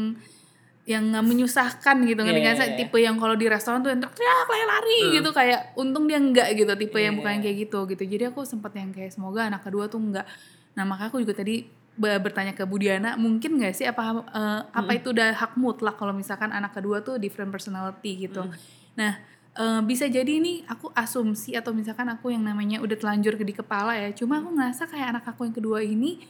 yang 0.83 1.15
nggak 1.15 1.23
menyusahkan 1.23 1.95
gitu 2.11 2.27
nggak 2.27 2.59
sih? 2.59 2.67
iya, 2.67 2.75
tipe 2.75 2.99
yang 2.99 3.15
kalau 3.15 3.39
di 3.39 3.47
restoran 3.47 3.87
tuh 3.87 3.95
yang 3.95 4.03
teriak 4.03 4.51
lari-lari 4.51 5.15
gitu. 5.15 5.31
Kayak 5.31 5.71
untung 5.79 6.11
dia 6.11 6.19
enggak 6.19 6.59
gitu 6.59 6.75
tipe 6.75 6.99
yang 6.99 7.15
Iya, 7.15 7.19
bukan 7.23 7.31
yang 7.39 7.43
kayak 7.47 7.57
gitu 7.71 7.79
gitu. 7.87 8.03
Jadi 8.03 8.25
aku 8.35 8.43
sempat 8.43 8.75
yang 8.75 8.91
kayak 8.91 9.15
semoga 9.15 9.47
anak 9.47 9.63
kedua 9.63 9.87
tuh 9.87 10.03
enggak 10.03 10.27
nah 10.73 10.89
maka 10.89 11.13
aku 11.13 11.21
juga 11.21 11.37
tadi 11.37 11.69
bertanya 11.97 12.57
ke 12.57 12.65
Budiana 12.65 13.21
mungkin 13.21 13.61
nggak 13.61 13.75
sih 13.77 13.85
apa 13.85 14.25
eh, 14.33 14.61
apa 14.73 14.91
itu 14.97 15.13
udah 15.13 15.37
hak 15.37 15.61
mutlak 15.61 16.01
kalau 16.01 16.17
misalkan 16.17 16.49
anak 16.49 16.73
kedua 16.73 17.05
tuh 17.05 17.21
different 17.21 17.53
personality 17.53 18.29
gitu? 18.29 18.49
Nah 18.97 19.21
eh, 19.57 19.81
bisa 19.85 20.09
jadi 20.09 20.41
ini 20.41 20.65
aku 20.65 20.89
asumsi 20.97 21.53
atau 21.53 21.77
misalkan 21.77 22.09
aku 22.09 22.33
yang 22.33 22.41
namanya 22.41 22.81
udah 22.81 22.97
telanjur 22.97 23.37
di 23.37 23.53
kepala 23.53 23.93
ya 24.01 24.09
cuma 24.17 24.41
aku 24.41 24.57
ngerasa 24.57 24.89
kayak 24.89 25.07
anak 25.17 25.25
aku 25.29 25.45
yang 25.45 25.57
kedua 25.57 25.79
ini 25.85 26.25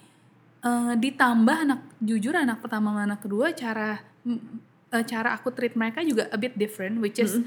eh, 0.67 0.95
ditambah 0.99 1.57
anak 1.71 1.81
jujur 2.03 2.35
anak 2.35 2.59
pertama 2.59 2.91
sama 2.91 3.01
anak 3.07 3.21
kedua 3.23 3.55
cara 3.55 4.03
eh, 4.27 5.05
cara 5.07 5.31
aku 5.39 5.55
treat 5.55 5.79
mereka 5.79 6.03
juga 6.03 6.27
a 6.35 6.39
bit 6.39 6.59
different 6.59 6.99
which 6.99 7.23
is 7.23 7.39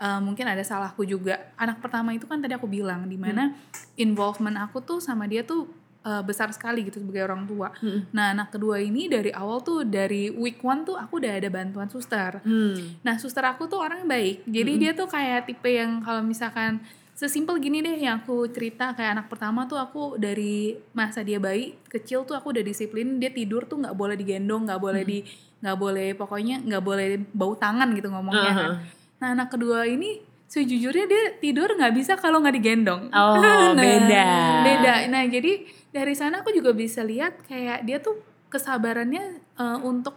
eh, 0.00 0.20
mungkin 0.20 0.48
ada 0.48 0.64
salahku 0.66 1.06
juga. 1.06 1.54
Anak 1.54 1.78
pertama 1.78 2.10
itu 2.16 2.26
kan 2.26 2.42
tadi 2.42 2.56
aku 2.56 2.66
bilang 2.66 3.06
di 3.06 3.14
mana 3.14 3.54
involvement 3.94 4.58
aku 4.58 4.82
tuh 4.82 4.98
sama 4.98 5.30
dia 5.30 5.46
tuh 5.46 5.70
eh, 6.00 6.22
besar 6.24 6.48
sekali 6.52 6.84
gitu 6.88 7.00
sebagai 7.00 7.28
orang 7.28 7.44
tua 7.44 7.68
nah 8.10 8.32
anak 8.32 8.54
kedua 8.54 8.80
ini 8.80 9.06
dari 9.06 9.30
awal 9.30 9.60
tuh 9.60 9.84
dari 9.84 10.32
week 10.32 10.60
one 10.64 10.82
tuh 10.82 10.96
aku 10.96 11.20
udah 11.20 11.32
ada 11.36 11.48
bantuan 11.52 11.88
suster 11.88 12.40
Hmm. 12.40 12.98
Nah, 13.02 13.14
suster 13.16 13.42
aku 13.44 13.66
tuh 13.66 13.78
orang 13.78 14.06
baik. 14.06 14.42
Jadi 14.48 14.72
dia 14.80 14.92
tuh 14.92 15.06
kayak 15.06 15.46
tipe 15.46 15.70
yang 15.70 16.02
kalau 16.02 16.20
misalkan 16.20 16.82
sesimpel 17.14 17.60
gini 17.60 17.84
deh 17.84 18.00
yang 18.00 18.24
aku 18.24 18.48
cerita 18.48 18.96
kayak 18.96 19.20
anak 19.20 19.26
pertama 19.28 19.68
tuh 19.68 19.76
aku 19.76 20.16
dari 20.16 20.72
masa 20.96 21.20
dia 21.20 21.36
bayi 21.36 21.76
kecil 21.86 22.24
tuh 22.24 22.32
aku 22.32 22.56
udah 22.56 22.64
disiplin 22.64 23.20
dia 23.20 23.28
tidur 23.28 23.68
tuh 23.68 23.80
nggak 23.84 23.96
boleh 23.96 24.16
digendong, 24.16 24.66
nggak 24.68 24.80
boleh 24.80 25.02
di 25.04 25.18
nggak 25.60 25.76
boleh 25.76 26.08
pokoknya 26.16 26.64
nggak 26.64 26.82
boleh 26.84 27.08
bau 27.36 27.52
tangan 27.54 27.92
gitu 27.92 28.08
ngomongnya 28.08 28.52
kan. 28.56 28.70
Uh-huh. 28.72 29.20
Nah, 29.20 29.28
anak 29.36 29.48
kedua 29.52 29.84
ini 29.84 30.20
sejujurnya 30.50 31.06
dia 31.06 31.22
tidur 31.38 31.68
nggak 31.70 31.94
bisa 31.94 32.16
kalau 32.16 32.40
nggak 32.40 32.56
digendong. 32.56 33.12
Oh, 33.12 33.36
beda. 33.78 34.26
Beda. 34.64 34.92
Nah, 35.12 35.22
jadi 35.28 35.52
dari 35.90 36.14
sana 36.14 36.42
aku 36.42 36.54
juga 36.54 36.70
bisa 36.74 37.02
lihat 37.02 37.42
kayak 37.46 37.82
dia 37.86 37.98
tuh 37.98 38.18
kesabarannya 38.50 39.42
eh, 39.42 39.78
untuk 39.82 40.14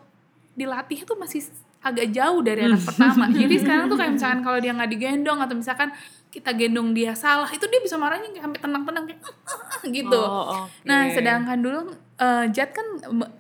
dilatih 0.54 1.06
tuh 1.06 1.18
masih 1.18 1.50
agak 1.84 2.16
jauh 2.16 2.40
dari 2.40 2.64
anak 2.64 2.82
pertama. 2.86 3.28
Jadi 3.42 3.56
sekarang 3.60 3.86
tuh 3.92 3.98
kayak 4.00 4.14
misalkan 4.16 4.42
kalau 4.42 4.60
dia 4.62 4.72
nggak 4.72 4.92
digendong 4.94 5.40
atau 5.44 5.56
misalkan 5.58 5.90
kita 6.34 6.50
gendong 6.58 6.98
dia 6.98 7.14
salah, 7.14 7.46
itu 7.52 7.62
dia 7.70 7.78
bisa 7.84 7.94
marahnya 8.00 8.32
kayak 8.34 8.42
sampai 8.50 8.60
tenang-tenang 8.64 9.04
kayak 9.06 9.22
"Ah, 9.22 9.30
ah, 9.30 9.62
ah," 9.70 9.82
gitu. 9.86 10.22
Oh, 10.24 10.66
oke. 10.66 10.82
Nah, 10.90 11.06
sedangkan 11.14 11.58
dulu 11.62 11.80
eh, 12.16 12.44
Jad 12.50 12.70
kan 12.70 12.86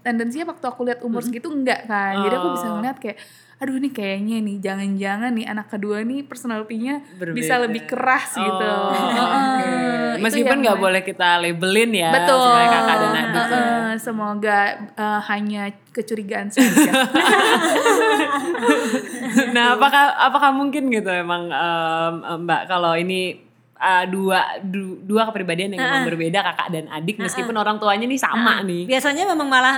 tendensinya 0.02 0.50
waktu 0.50 0.64
aku 0.64 0.80
lihat 0.84 1.00
umur 1.02 1.22
segitu 1.22 1.48
enggak 1.48 1.86
kan. 1.86 2.20
Jadi 2.20 2.34
aku 2.34 2.48
bisa 2.52 2.66
Oh. 2.68 2.76
ngeliat 2.76 2.98
kayak 2.98 3.16
aduh 3.56 3.78
nih 3.78 3.90
kayaknya 3.90 4.36
nih 4.40 4.56
jangan-jangan 4.60 5.32
nih 5.32 5.46
anak 5.46 5.66
kedua 5.70 6.02
nih 6.02 6.22
personalitinya 6.22 7.00
bisa 7.32 7.58
lebih 7.58 7.86
keras 7.86 8.34
Oh, 8.34 8.44
gitu. 8.44 8.68
oke. 8.68 9.00
Heeh, 9.00 10.12
itu 10.12 10.20
Meskipun 10.20 10.58
nggak 10.60 10.78
boleh 10.78 11.02
kita 11.02 11.28
labelin 11.40 11.90
ya 11.94 12.10
Betul. 12.12 12.44
kakak 12.44 12.96
dan 12.98 13.12
adik. 13.16 13.32
ya. 13.32 13.46
Heeh, 13.48 13.88
semoga 13.98 14.58
eh, 14.92 15.20
hanya 15.26 15.62
kecurigaan 15.90 16.50
saja. 16.50 16.92
nah, 19.54 19.74
apakah 19.74 20.04
apakah 20.20 20.50
mungkin 20.52 20.90
gitu 20.90 21.08
emang 21.08 21.48
em, 21.48 22.16
em, 22.22 22.40
Mbak 22.44 22.62
kalau 22.68 22.94
ini 22.96 23.40
eh, 23.84 24.06
dua 24.08 24.40
du- 24.64 25.04
dua 25.04 25.28
kepribadian 25.28 25.76
yang 25.76 25.84
memang 25.84 26.08
berbeda 26.08 26.40
kakak 26.40 26.68
dan 26.72 26.86
adik 26.88 27.20
meskipun 27.20 27.56
orang 27.60 27.76
tuanya 27.78 28.08
nih 28.08 28.20
sama 28.20 28.64
nih. 28.64 28.88
biasanya 28.88 29.28
memang 29.28 29.48
malah 29.52 29.76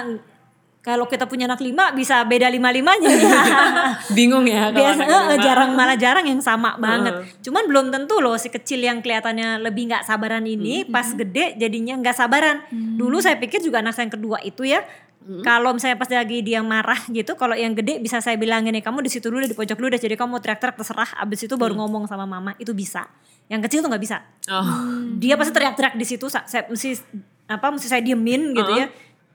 kalau 0.86 1.10
kita 1.10 1.26
punya 1.26 1.50
anak 1.50 1.66
lima 1.66 1.90
bisa 1.98 2.22
beda 2.30 2.46
lima 2.46 2.70
limanya 2.70 3.10
ya. 3.10 3.42
Bingung 4.18 4.46
ya 4.46 4.70
kalau 4.70 4.86
biasa 4.86 5.02
anak 5.02 5.10
eh, 5.10 5.26
lima. 5.34 5.42
jarang 5.42 5.70
malah 5.74 5.98
jarang 5.98 6.26
yang 6.30 6.38
sama 6.46 6.78
banget. 6.78 7.26
Cuman 7.42 7.66
belum 7.66 7.90
tentu 7.90 8.22
loh 8.22 8.38
si 8.38 8.54
kecil 8.54 8.86
yang 8.86 9.02
kelihatannya 9.02 9.66
lebih 9.66 9.90
nggak 9.90 10.06
sabaran 10.06 10.46
ini 10.46 10.86
pas 10.86 11.10
gede 11.10 11.58
jadinya 11.58 11.98
nggak 11.98 12.14
sabaran. 12.14 12.62
Dulu 12.70 13.18
saya 13.18 13.42
pikir 13.42 13.66
juga 13.66 13.82
anak 13.82 13.98
saya 13.98 14.06
yang 14.06 14.14
kedua 14.14 14.38
itu 14.46 14.62
ya 14.62 14.86
kalau 15.42 15.74
misalnya 15.74 15.98
pas 15.98 16.06
lagi 16.06 16.46
dia 16.46 16.62
marah 16.62 17.02
gitu 17.10 17.34
kalau 17.34 17.58
yang 17.58 17.74
gede 17.74 17.98
bisa 17.98 18.22
saya 18.22 18.38
bilangin 18.38 18.70
nih 18.78 18.86
kamu 18.86 19.02
di 19.02 19.10
situ 19.10 19.34
dulu 19.34 19.42
di 19.42 19.58
pojok 19.58 19.78
dulu 19.78 19.90
deh. 19.90 20.02
Jadi 20.02 20.14
kamu 20.14 20.38
mau 20.38 20.42
teriak-teriak 20.42 20.78
terserah. 20.78 21.10
Abis 21.18 21.50
itu 21.50 21.58
baru 21.58 21.74
ngomong 21.74 22.06
sama 22.06 22.30
mama 22.30 22.54
itu 22.62 22.78
bisa. 22.78 23.10
Yang 23.50 23.70
kecil 23.70 23.80
tuh 23.82 23.90
nggak 23.90 24.04
bisa. 24.06 24.22
Oh. 24.50 24.66
dia 25.18 25.34
pasti 25.34 25.52
teriak-teriak 25.54 25.98
di 25.98 26.06
situ 26.06 26.30
sa- 26.30 26.46
saya 26.46 26.70
mesti 26.70 26.94
apa 27.50 27.74
mesti 27.74 27.88
saya 27.90 28.06
diemin 28.06 28.54
gitu 28.54 28.72
ya. 28.78 28.88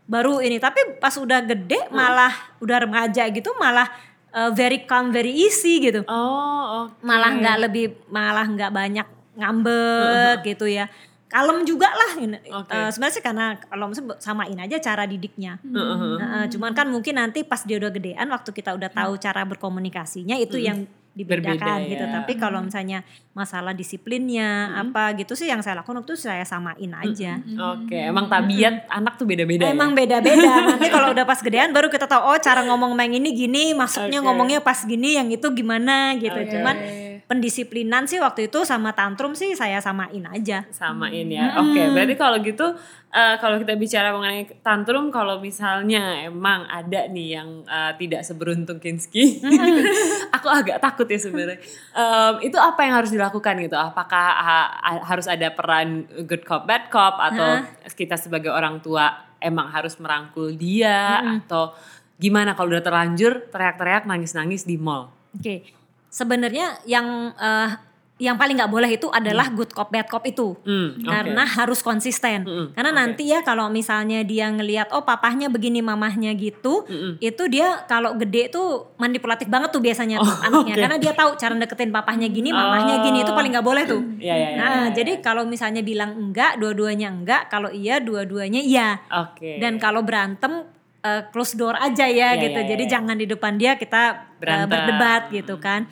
Baru 0.07 0.38
ini 0.38 0.62
tapi 0.62 0.98
pas 1.03 1.14
udah 1.18 1.42
gede 1.42 1.90
malah 1.90 2.31
udah 2.62 2.76
remaja 2.87 3.26
gitu 3.31 3.50
malah 3.59 3.90
uh, 4.31 4.50
very 4.55 4.87
calm 4.87 5.11
very 5.11 5.35
easy 5.35 5.83
gitu. 5.83 6.07
Oh, 6.07 6.87
oke. 6.87 7.03
malah 7.03 7.35
nggak 7.35 7.57
lebih 7.66 7.87
malah 8.11 8.46
nggak 8.46 8.70
banyak 8.70 9.07
ngambek 9.38 10.42
gitu 10.44 10.66
ya 10.68 10.87
kalem 11.31 11.62
juga 11.62 11.87
lah 11.87 12.12
ini. 12.19 12.38
Oke. 12.51 12.75
Eh, 12.75 12.90
sebenarnya 12.90 13.14
sih 13.14 13.23
karena 13.23 13.47
kalau 13.62 13.87
misalnya 13.87 14.19
samain 14.19 14.59
aja 14.59 14.77
cara 14.83 15.07
didiknya 15.07 15.62
Nah, 15.62 16.43
eh, 16.43 16.47
cuman 16.51 16.75
kan 16.75 16.90
mungkin 16.90 17.16
nanti 17.16 17.47
pas 17.47 17.62
dia 17.62 17.79
udah 17.79 17.95
gedean 17.95 18.27
waktu 18.29 18.51
kita 18.51 18.75
udah 18.75 18.90
tahu 18.90 19.14
cara 19.16 19.47
berkomunikasinya 19.47 20.35
itu 20.37 20.59
yang 20.59 20.85
dibedakan 21.11 21.59
Berbeda, 21.59 21.90
gitu 21.90 22.05
ya. 22.07 22.14
tapi 22.23 22.33
kalau 22.38 22.62
misalnya 22.62 23.03
masalah 23.35 23.75
disiplinnya 23.75 24.79
apa 24.79 25.11
gitu 25.19 25.35
sih 25.35 25.51
yang 25.51 25.59
saya 25.59 25.83
lakukan 25.83 25.99
waktu 25.99 26.14
itu 26.14 26.31
saya 26.31 26.47
samain 26.47 26.87
aja 26.95 27.35
Oke, 27.75 27.99
emang 27.99 28.31
tabiat 28.31 28.87
anak 28.87 29.19
tuh 29.19 29.27
beda-beda. 29.27 29.66
ya? 29.66 29.75
Emang 29.75 29.90
beda-beda. 29.90 30.38
Nanti 30.71 30.87
kalau 30.87 31.11
udah 31.11 31.27
pas 31.27 31.43
gedean 31.43 31.75
baru 31.75 31.90
kita 31.90 32.07
tahu 32.07 32.23
oh 32.31 32.38
cara 32.38 32.62
ngomong 32.62 32.95
main 32.95 33.11
ini 33.11 33.35
gini, 33.35 33.75
maksudnya 33.75 34.23
Oke. 34.23 34.27
ngomongnya 34.31 34.62
pas 34.62 34.79
gini, 34.87 35.19
yang 35.19 35.27
itu 35.27 35.43
gimana 35.51 36.14
gitu. 36.14 36.31
Oke. 36.31 36.47
Cuman 36.47 36.77
pendisiplinan 37.31 38.11
sih 38.11 38.19
waktu 38.19 38.51
itu 38.51 38.66
sama 38.66 38.90
tantrum 38.90 39.38
sih 39.38 39.55
saya 39.55 39.79
samain 39.79 40.27
aja. 40.27 40.66
Samain 40.75 41.31
ya. 41.31 41.62
Oke, 41.62 41.79
berarti 41.95 42.19
kalau 42.19 42.43
gitu 42.43 42.75
eh, 43.14 43.38
kalau 43.38 43.55
kita 43.62 43.79
bicara 43.79 44.11
mengenai 44.11 44.51
tantrum 44.66 45.14
kalau 45.14 45.38
misalnya 45.38 46.27
emang 46.27 46.66
ada 46.66 47.07
nih 47.07 47.38
yang 47.38 47.62
eh, 47.62 47.95
tidak 48.03 48.27
seberuntung 48.27 48.83
Kinski. 48.83 49.47
aku 50.37 50.51
agak 50.51 50.83
takut 50.83 51.07
ya 51.07 51.23
sebenarnya. 51.23 51.62
Em, 51.95 52.51
itu 52.51 52.59
apa 52.59 52.83
yang 52.83 52.99
harus 52.99 53.14
dilakukan 53.14 53.62
gitu? 53.62 53.79
Apakah 53.79 54.27
ha- 54.35 54.73
ha- 54.83 55.05
harus 55.07 55.31
ada 55.31 55.55
peran 55.55 56.11
good 56.27 56.43
cop 56.43 56.66
bad 56.66 56.90
cop 56.90 57.14
atau 57.14 57.62
kita 57.95 58.19
sebagai 58.19 58.51
orang 58.51 58.83
tua 58.83 59.07
emang 59.38 59.71
harus 59.71 59.95
merangkul 60.03 60.51
dia 60.59 61.23
atau 61.38 61.79
gimana 62.19 62.59
kalau 62.59 62.75
udah 62.75 62.83
terlanjur 62.83 63.49
teriak-teriak 63.55 64.05
nangis-nangis 64.11 64.66
di 64.66 64.75
mall? 64.75 65.14
Oke, 65.31 65.62
sebenarnya 66.11 66.83
yang 66.85 67.07
eh, 67.33 67.70
yang 68.20 68.37
paling 68.37 68.53
nggak 68.53 68.68
boleh 68.68 68.90
itu 68.92 69.09
adalah 69.09 69.49
good 69.49 69.73
cop 69.73 69.88
bad 69.88 70.05
cop 70.05 70.20
itu. 70.29 70.53
Hmm, 70.61 70.92
oke. 70.92 71.09
Karena 71.09 71.40
harus 71.40 71.81
konsisten. 71.81 72.44
Mm-mm, 72.44 72.77
Karena 72.77 72.92
oke. 72.92 72.99
nanti 73.01 73.33
ya 73.33 73.40
kalau 73.40 73.73
misalnya 73.73 74.20
dia 74.20 74.53
ngelihat 74.53 74.92
oh 74.92 75.09
papahnya 75.09 75.49
begini 75.49 75.81
mamahnya 75.81 76.37
gitu, 76.37 76.85
Mm-mm. 76.85 77.16
itu 77.16 77.42
dia 77.49 77.81
kalau 77.88 78.12
gede 78.20 78.53
tuh 78.53 78.92
manipulatif 79.01 79.49
banget 79.49 79.73
tuh 79.73 79.81
biasanya 79.81 80.20
tuh 80.20 80.29
Oh, 80.29 80.37
anaknya. 80.53 80.77
oke. 80.77 80.81
Karena 80.85 80.96
dia 81.01 81.12
tahu 81.16 81.31
cara 81.33 81.55
deketin 81.57 81.88
papahnya 81.88 82.29
gini, 82.29 82.53
mamahnya 82.53 83.01
gini 83.01 83.25
itu 83.25 83.33
paling 83.33 83.57
nggak 83.57 83.64
boleh 83.64 83.85
tuh. 83.88 84.05
Iya, 84.20 84.35
iya, 84.37 84.49
iya, 84.53 84.59
Nah, 84.61 84.68
iya, 84.68 84.92
jadi 84.92 85.12
kalau 85.25 85.49
misalnya 85.49 85.81
bilang 85.81 86.12
enggak, 86.12 86.61
dua-duanya 86.61 87.09
enggak, 87.09 87.49
kalau 87.49 87.73
iya 87.73 88.05
dua-duanya 88.05 88.61
iya. 88.61 89.01
Oke. 89.09 89.57
Dan 89.57 89.81
kalau 89.81 90.05
berantem 90.05 90.68
eh, 91.01 91.23
close 91.29 91.55
door 91.55 91.75
aja 91.75 92.05
ya 92.05 92.35
Iya, 92.35 92.41
gitu. 92.41 92.61
iya, 92.61 92.69
Jadi 92.69 92.85
iya. 92.87 92.93
jangan 92.93 93.17
di 93.17 93.27
depan 93.27 93.53
dia 93.55 93.73
kita 93.75 94.03
Berantem. 94.37 94.69
berdebat 94.71 95.23
gitu 95.31 95.57
kan. 95.57 95.89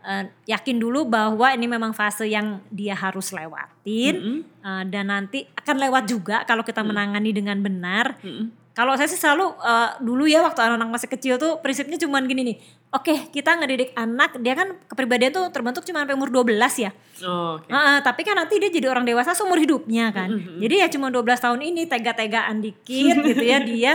Eh, 0.00 0.24
yakin 0.46 0.78
dulu 0.78 1.02
bahwa 1.04 1.50
ini 1.50 1.66
memang 1.66 1.90
fase 1.90 2.24
yang 2.24 2.62
dia 2.70 2.94
harus 2.94 3.34
lewatin 3.34 4.14
Mm-mm. 4.14 4.38
eh, 4.62 4.82
dan 4.86 5.10
nanti 5.10 5.50
akan 5.52 5.76
lewat 5.82 6.04
juga 6.06 6.46
kalau 6.46 6.62
kita 6.62 6.80
menangani 6.80 7.34
dengan 7.34 7.58
benar. 7.58 8.14
Mm-mm. 8.22 8.65
Kalau 8.76 8.92
saya 8.92 9.08
sih 9.08 9.16
selalu 9.16 9.56
eh, 9.56 9.90
dulu 10.04 10.28
ya 10.28 10.44
waktu 10.44 10.60
anak-anak 10.60 11.00
masih 11.00 11.08
kecil 11.08 11.40
tuh 11.40 11.64
prinsipnya 11.64 11.96
cuman 11.96 12.28
gini 12.28 12.52
nih. 12.52 12.56
Oke, 12.92 13.32
kita 13.32 13.56
ngedidik 13.56 13.96
anak, 13.96 14.36
dia 14.44 14.52
kan 14.52 14.76
kepribadian 14.84 15.32
tuh 15.32 15.48
terbentuk 15.48 15.80
cuma 15.88 16.04
sampai 16.04 16.12
umur 16.12 16.28
12 16.28 16.84
ya. 16.84 16.92
Oh, 17.24 17.56
oke. 17.56 17.72
Heeh, 17.72 17.98
tapi 18.04 18.20
kan 18.20 18.36
nanti 18.36 18.60
dia 18.60 18.68
jadi 18.68 18.92
orang 18.92 19.08
dewasa 19.08 19.32
seumur 19.32 19.56
hidupnya 19.56 20.12
kan. 20.12 20.28
Jadi 20.60 20.74
ya 20.84 20.86
cuma 20.92 21.08
12 21.08 21.24
tahun 21.40 21.60
ini 21.64 21.88
tega-tegaan 21.88 22.60
dikit 22.60 23.16
gitu 23.24 23.42
ya 23.42 23.58
dia 23.72 23.92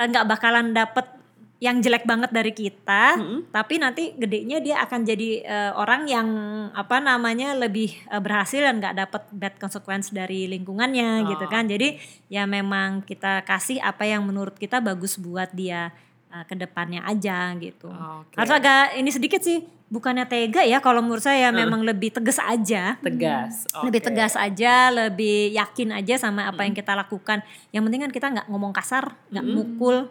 eh, 0.00 0.06
nggak 0.08 0.24
bakalan 0.24 0.72
dapet 0.72 1.21
yang 1.62 1.78
jelek 1.78 2.02
banget 2.02 2.34
dari 2.34 2.50
kita, 2.50 3.22
tapi 3.54 3.78
nanti 3.78 4.10
gedenya 4.18 4.58
dia 4.58 4.82
akan 4.82 5.06
jadi 5.06 5.30
eh, 5.46 5.72
orang 5.78 6.10
yang 6.10 6.28
apa 6.74 6.98
namanya 6.98 7.54
lebih 7.54 7.94
eh, 8.10 8.18
berhasil 8.18 8.58
dan 8.58 8.82
nggak 8.82 8.98
dapet 8.98 9.22
bad 9.30 9.54
consequence 9.62 10.10
dari 10.10 10.50
lingkungannya 10.50 11.22
gitu 11.30 11.46
kan. 11.46 11.70
Jadi 11.70 12.02
ya 12.26 12.50
memang 12.50 13.06
kita 13.06 13.46
kasih 13.46 13.78
apa 13.78 14.02
yang 14.02 14.26
menurut 14.26 14.58
kita 14.58 14.82
bagus 14.82 15.14
buat 15.14 15.54
dia 15.54 15.94
eh, 16.32 16.44
ke 16.48 16.54
depannya 16.56 17.04
aja 17.04 17.52
gitu. 17.60 17.92
Oke. 17.92 18.40
Harus 18.40 18.52
agak 18.56 18.96
ini 18.96 19.12
sedikit 19.12 19.44
sih, 19.44 19.60
bukannya 19.92 20.24
tega 20.24 20.64
ya 20.64 20.80
kalau 20.80 21.04
menurut 21.04 21.20
saya 21.20 21.52
memang 21.52 21.84
lebih 21.84 22.16
tegas 22.16 22.40
aja. 22.40 22.96
Tegas. 23.04 23.68
Lebih 23.84 24.00
oke. 24.00 24.06
tegas 24.08 24.34
aja, 24.40 24.88
lebih 24.88 25.52
yakin 25.52 25.92
aja 25.92 26.16
sama 26.16 26.48
apa 26.48 26.64
yang 26.64 26.72
kita 26.72 26.96
lakukan. 26.96 27.44
Yang 27.76 27.82
penting 27.84 28.00
kan 28.08 28.12
kita 28.16 28.26
nggak 28.32 28.46
ngomong 28.48 28.72
kasar, 28.72 29.12
nggak 29.28 29.44
mukul, 29.44 30.08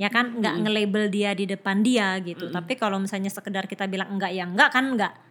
ya 0.00 0.08
kan, 0.08 0.40
nggak 0.40 0.54
nge-label 0.64 1.12
dia 1.12 1.36
di 1.36 1.44
depan 1.44 1.84
dia 1.84 2.16
gitu. 2.24 2.48
Tapi 2.48 2.80
kalau 2.80 2.96
misalnya 2.96 3.28
sekedar 3.28 3.68
kita 3.68 3.84
bilang 3.84 4.08
enggak 4.16 4.32
ya 4.32 4.48
enggak 4.48 4.72
kan 4.72 4.84
enggak 4.96 5.12
nggak 5.12 5.29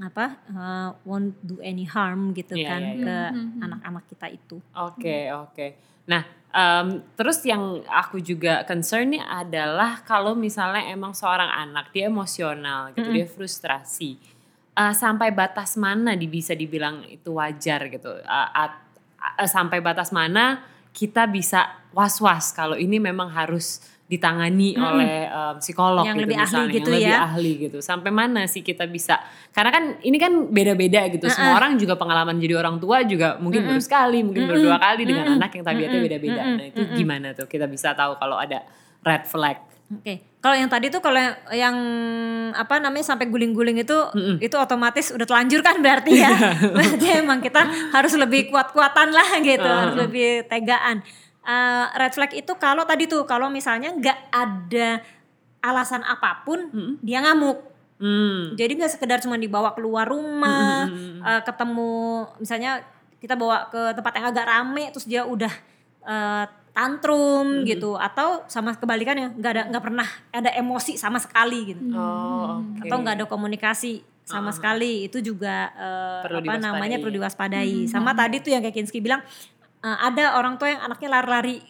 apa 0.00 0.40
uh, 0.48 0.88
won't 1.04 1.36
do 1.44 1.60
any 1.60 1.84
harm 1.84 2.32
gitu 2.32 2.56
Iya, 2.56 2.68
kan 2.68 2.82
iya, 2.82 3.02
ke 3.02 3.16
anak-anak 3.60 4.04
kita 4.08 4.26
itu. 4.30 4.56
Oke, 4.72 5.28
oke. 5.30 5.66
Nah, 6.08 6.22
em, 6.50 6.88
terus 7.14 7.38
yang 7.46 7.84
aku 7.86 8.18
juga 8.18 8.64
concern 8.66 9.14
nih 9.14 9.22
adalah 9.22 10.02
kalau 10.02 10.34
misalnya 10.34 10.90
emang 10.90 11.12
seorang 11.12 11.46
anak 11.46 11.92
dia 11.92 12.10
emosional 12.10 12.90
gitu, 12.96 13.12
dia 13.12 13.28
frustrasi. 13.28 14.18
Eh, 14.72 14.94
sampai 14.96 15.30
batas 15.30 15.76
mana 15.76 16.16
di 16.16 16.26
bisa 16.26 16.56
dibilang 16.56 17.04
itu 17.06 17.36
wajar 17.36 17.86
gitu? 17.86 18.16
Eh, 18.18 18.48
at- 18.56 18.82
eh, 19.38 19.46
sampai 19.46 19.78
batas 19.78 20.10
mana 20.10 20.64
kita 20.90 21.28
bisa 21.28 21.68
was-was 21.92 22.50
kalau 22.52 22.74
ini 22.74 22.96
memang 22.98 23.28
harus 23.30 23.84
ditangani 24.10 24.76
oleh 24.76 25.24
em, 25.24 25.54
psikolog 25.56 26.04
Yang 26.04 26.16
gitu 26.16 26.24
lebih 26.28 26.36
ahli 26.36 26.44
misalnya, 26.44 26.74
gitu 26.74 26.90
yang 26.90 27.00
lebih 27.00 27.14
ya. 27.16 27.20
ahli 27.24 27.52
gitu. 27.64 27.78
Sampai 27.80 28.10
mana 28.12 28.44
sih 28.44 28.60
kita 28.60 28.84
bisa? 28.84 29.16
Karena 29.56 29.70
kan 29.72 29.84
ini 30.04 30.18
kan 30.20 30.32
beda-beda 30.52 31.08
gitu. 31.08 31.26
Semua 31.32 31.56
orang 31.56 31.80
juga 31.80 31.96
pengalaman 31.96 32.36
jadi 32.36 32.60
orang 32.60 32.76
tua 32.76 33.00
juga 33.08 33.40
mungkin 33.40 33.64
baru 33.64 33.80
sekali, 33.80 34.20
mungkin 34.20 34.44
baru 34.44 34.60
dua 34.68 34.78
kali 34.78 35.02
dengan 35.08 35.40
anak 35.40 35.50
yang 35.56 35.64
tabiatnya 35.64 36.00
beda-beda. 36.04 36.42
Nah 36.44 36.66
itu 36.68 36.82
gimana 36.92 37.32
tuh 37.32 37.48
kita 37.48 37.64
bisa 37.64 37.96
tahu 37.96 38.20
kalau 38.20 38.36
ada 38.36 38.60
red 39.00 39.24
flag? 39.24 39.58
Oke, 39.92 40.40
kalau 40.40 40.56
yang 40.56 40.72
tadi 40.72 40.88
tuh 40.88 41.04
kalau 41.04 41.20
yang, 41.20 41.36
yang 41.52 41.76
apa 42.56 42.80
namanya 42.80 43.12
sampai 43.12 43.28
guling-guling 43.28 43.76
itu 43.76 43.92
itu 44.40 44.56
otomatis 44.56 45.12
udah 45.12 45.28
telanjur 45.28 45.60
kan 45.60 45.84
berarti 45.84 46.16
ya. 46.16 46.32
berarti 46.76 47.06
emang 47.20 47.44
kita 47.44 47.60
harus 47.92 48.16
lebih 48.16 48.48
kuat-kuatan 48.48 49.12
lah 49.12 49.28
gitu, 49.44 49.68
harus 49.68 49.96
lebih 50.00 50.48
tegaan. 50.48 51.04
Eh, 51.42 51.86
red 51.98 52.14
flag 52.14 52.32
itu 52.38 52.52
kalau 52.54 52.86
tadi 52.86 53.10
tuh 53.10 53.26
kalau 53.26 53.50
misalnya 53.50 53.90
nggak 53.90 54.18
ada 54.30 55.02
alasan 55.58 56.06
apa 56.06 56.46
pun 56.46 56.70
dia 57.02 57.18
ngamuk. 57.18 57.58
Hmm. 57.98 58.54
Jadi 58.54 58.78
nggak 58.78 58.98
sekedar 58.98 59.18
cuma 59.22 59.38
dibawa 59.38 59.74
keluar 59.74 60.06
rumah, 60.06 60.86
eh, 61.22 61.42
ketemu 61.42 62.26
misalnya 62.38 62.86
kita 63.18 63.34
bawa 63.34 63.70
ke 63.70 63.94
tempat 63.94 64.12
yang 64.18 64.26
agak 64.30 64.46
rame 64.46 64.84
terus 64.94 65.06
dia 65.06 65.26
udah 65.26 65.50
eh, 66.02 66.44
tantrum 66.72 67.66
gitu 67.68 68.00
atau 68.00 68.46
sama 68.48 68.72
kebalikannya 68.78 69.36
nggak 69.36 69.52
ada 69.52 69.62
nggak 69.68 69.84
pernah 69.84 70.08
ada 70.30 70.50
emosi 70.54 70.94
sama 70.94 71.18
sekali 71.18 71.74
gitu. 71.74 71.82
Oh, 71.90 72.62
oke. 72.62 72.86
atau 72.86 72.96
nggak 73.02 73.14
ada 73.18 73.26
komunikasi 73.26 74.02
sama 74.22 74.54
sekali 74.54 75.10
itu 75.10 75.18
juga 75.18 75.68
Perlu 76.22 76.46
apa 76.46 76.54
namanya 76.56 77.02
perlu 77.02 77.18
diwaspadai. 77.18 77.90
Sama 77.90 78.14
tadi 78.14 78.38
tuh 78.38 78.54
yang 78.54 78.62
kayak 78.62 78.78
Kinski 78.78 79.02
bilang 79.02 79.20
eh, 79.82 79.98
ada 80.08 80.38
orang 80.38 80.56
tua 80.56 80.72
yang 80.72 80.82
anaknya 80.86 81.08
lari-lari 81.18 81.60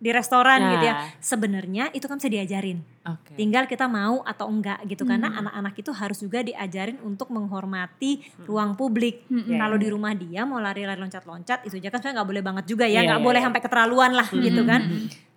di 0.00 0.10
restoran 0.16 0.64
Nah. 0.64 0.70
gitu 0.72 0.84
ya. 0.88 0.94
Sebenarnya 1.20 1.84
itu 1.92 2.08
kan 2.08 2.16
bisa 2.16 2.32
diajarin. 2.32 2.80
Oke. 3.00 3.32
tinggal 3.32 3.64
kita 3.64 3.88
mau 3.88 4.20
atau 4.28 4.44
enggak 4.52 4.84
gitu. 4.84 5.08
Karena 5.08 5.32
anak-anak 5.32 5.72
itu 5.80 5.88
harus 5.92 6.20
juga 6.20 6.44
diajarin 6.44 7.00
untuk 7.00 7.32
menghormati 7.32 8.20
ruang 8.44 8.76
publik. 8.76 9.24
Kalau 9.28 9.76
di 9.80 9.88
rumah 9.88 10.12
dia 10.12 10.44
mau 10.44 10.60
lari-lari 10.60 11.00
loncat-loncat 11.00 11.64
itu 11.64 11.80
aja 11.80 11.88
kan 11.88 12.00
saya 12.04 12.12
nggak 12.20 12.28
boleh 12.28 12.42
banget 12.44 12.64
juga 12.68 12.84
ya. 12.84 13.00
Iya, 13.00 13.08
nggak 13.12 13.20
iya, 13.20 13.28
boleh 13.28 13.40
iya. 13.40 13.46
sampai 13.48 13.60
keterlaluan 13.64 14.12
lah 14.12 14.28
gitu 14.28 14.62
kan. 14.68 14.80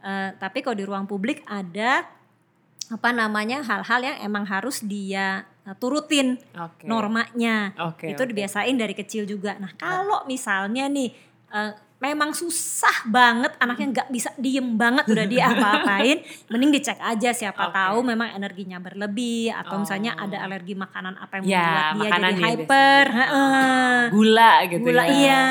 Eh, 0.03 0.29
tapi 0.35 0.59
kalau 0.59 0.75
di 0.75 0.83
ruang 0.83 1.07
publik 1.07 1.39
ada 1.47 2.03
apa 2.91 3.09
namanya 3.15 3.63
hal-hal 3.63 3.99
yang 4.03 4.17
emang 4.19 4.43
harus 4.43 4.83
dia 4.83 5.47
eh, 5.63 5.75
turutin 5.79 6.35
Oke. 6.59 6.83
normanya. 6.83 7.71
Oke, 7.79 8.11
itu 8.11 8.19
oke. 8.19 8.29
dibiasain 8.35 8.75
dari 8.75 8.91
kecil 8.91 9.23
juga. 9.23 9.55
Nah. 9.55 9.71
kalau 9.79 10.27
misalnya 10.27 10.91
nih 10.91 11.15
eh, 11.55 11.71
memang 12.03 12.35
susah 12.35 13.07
banget 13.07 13.55
anaknya 13.57 13.87
nggak 13.95 14.07
bisa 14.11 14.29
diem 14.35 14.75
banget 14.75 15.07
udah 15.07 15.25
dia 15.31 15.43
apa-apain 15.47 16.19
mending 16.51 16.75
dicek 16.75 16.99
aja 16.99 17.31
siapa 17.31 17.71
Oke. 17.71 17.73
tahu 17.73 18.03
memang 18.03 18.35
energinya 18.35 18.77
berlebih 18.77 19.55
atau 19.55 19.79
misalnya 19.79 20.11
Oh. 20.13 20.25
ada 20.27 20.43
alergi 20.43 20.75
makanan 20.75 21.15
apa 21.15 21.39
yang 21.39 21.43
Ya, 21.47 21.63
membuat 21.95 21.95
dia 21.95 22.09
jadi 22.11 22.33
ya 22.35 22.43
hyper 22.43 23.05
Heeh. 23.09 23.99
Gula 24.11 24.53
gitu 24.67 24.83
gula 24.83 25.03
ya. 25.03 25.13
iya 25.13 25.43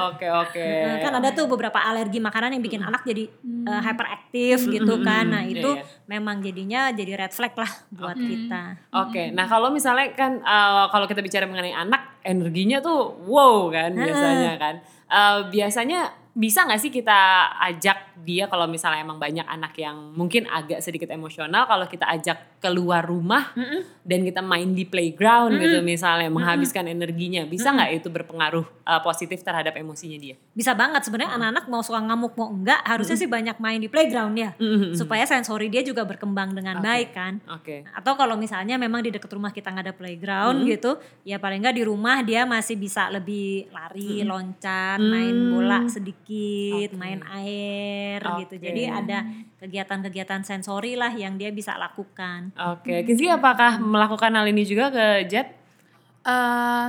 Oke, 0.00 0.24
oke. 0.24 0.64
Nah, 0.64 0.96
kan 0.96 1.12
ada 1.12 1.28
tuh 1.30 1.44
beberapa 1.44 1.76
alergi 1.76 2.16
makanan 2.18 2.56
yang 2.56 2.64
bikin 2.64 2.80
anak 2.80 3.04
jadi 3.04 3.28
uh, 3.68 3.82
hyperaktif 3.84 4.64
gitu 4.64 5.04
kan. 5.04 5.28
Nah, 5.28 5.44
Iya, 5.44 5.60
itu 5.60 5.70
iya. 5.76 5.84
memang 6.08 6.40
jadinya 6.40 6.88
jadi 6.88 7.20
red 7.20 7.32
flag 7.32 7.52
lah 7.52 7.68
buat 7.92 8.16
kita. 8.16 8.62
Oke, 8.96 9.28
nah 9.30 9.44
kalau 9.44 9.68
misalnya 9.68 10.08
kan 10.14 10.40
eh, 10.40 10.84
kalau 10.88 11.04
kita 11.04 11.20
bicara 11.20 11.44
mengenai 11.44 11.74
anak, 11.74 12.16
energinya 12.22 12.80
tuh 12.80 13.12
wow 13.28 13.68
kan 13.68 13.92
biasanya 13.92 14.56
kan. 14.56 14.74
Eh, 15.10 15.40
biasanya 15.50 16.19
bisa 16.40 16.64
nggak 16.64 16.80
sih 16.80 16.88
kita 16.88 17.52
ajak 17.68 18.16
dia 18.24 18.48
kalau 18.48 18.64
misalnya 18.64 19.04
emang 19.04 19.20
banyak 19.20 19.44
anak 19.44 19.76
yang 19.76 20.16
mungkin 20.16 20.48
agak 20.48 20.80
sedikit 20.80 21.12
emosional, 21.12 21.68
kalau 21.68 21.84
kita 21.84 22.08
ajak 22.08 22.60
keluar 22.60 23.04
rumah 23.04 23.52
dan 24.04 24.24
kita 24.24 24.40
main 24.40 24.72
di 24.72 24.88
playground 24.88 25.56
gitu 25.60 25.84
misalnya 25.84 26.32
menghabiskan 26.32 26.88
energinya, 26.88 27.44
bisa 27.44 27.72
nggak 27.72 28.00
itu 28.00 28.08
berpengaruh 28.08 28.64
eh, 28.64 29.00
positif 29.04 29.44
terhadap 29.44 29.76
emosinya 29.76 30.16
dia? 30.16 30.36
Bisa 30.56 30.72
banget 30.72 31.04
sebenarnya 31.04 31.36
anak-anak 31.36 31.64
mau 31.68 31.84
suka 31.84 32.00
ngamuk 32.00 32.32
mau 32.36 32.48
enggak 32.48 32.80
harusnya 32.88 33.16
sih 33.20 33.28
banyak 33.28 33.56
main 33.60 33.80
di 33.80 33.88
playground 33.92 34.36
ya. 34.36 34.56
Supaya 34.96 35.28
sensori 35.28 35.68
dia 35.68 35.84
juga 35.84 36.08
berkembang 36.08 36.56
dengan 36.56 36.80
baik 36.80 37.10
kan. 37.12 37.40
Oke. 37.52 37.84
Atau 37.92 38.16
kalau 38.16 38.40
misalnya 38.40 38.80
memang 38.80 39.04
di 39.04 39.12
dekat 39.12 39.28
rumah 39.32 39.52
kita 39.52 39.72
nggak 39.72 39.92
ada 39.92 39.94
playground 39.96 40.64
gitu, 40.64 40.96
ya 41.24 41.36
paling 41.36 41.60
nggak 41.60 41.76
di 41.76 41.84
rumah 41.84 42.24
dia 42.24 42.48
masih 42.48 42.80
bisa 42.80 43.12
lebih 43.12 43.68
lari, 43.72 44.24
loncat, 44.24 45.00
main 45.00 45.36
bola 45.52 45.84
sedikit, 45.88 46.29
main 46.94 47.20
air 47.26 48.20
gitu. 48.44 48.54
Oke. 48.58 48.64
Jadi 48.64 48.82
ada 48.86 49.18
kegiatan-kegiatan 49.58 50.42
sensori 50.46 50.94
lah 50.94 51.10
yang 51.14 51.34
dia 51.38 51.50
bisa 51.50 51.74
lakukan. 51.74 52.54
Oke, 52.56 53.02
Kizzy 53.06 53.26
apakah 53.26 53.78
melakukan 53.82 54.34
hal 54.34 54.46
ini 54.46 54.62
juga 54.66 54.90
ke 54.90 55.26
Jet? 55.26 55.54
Eh, 56.26 56.86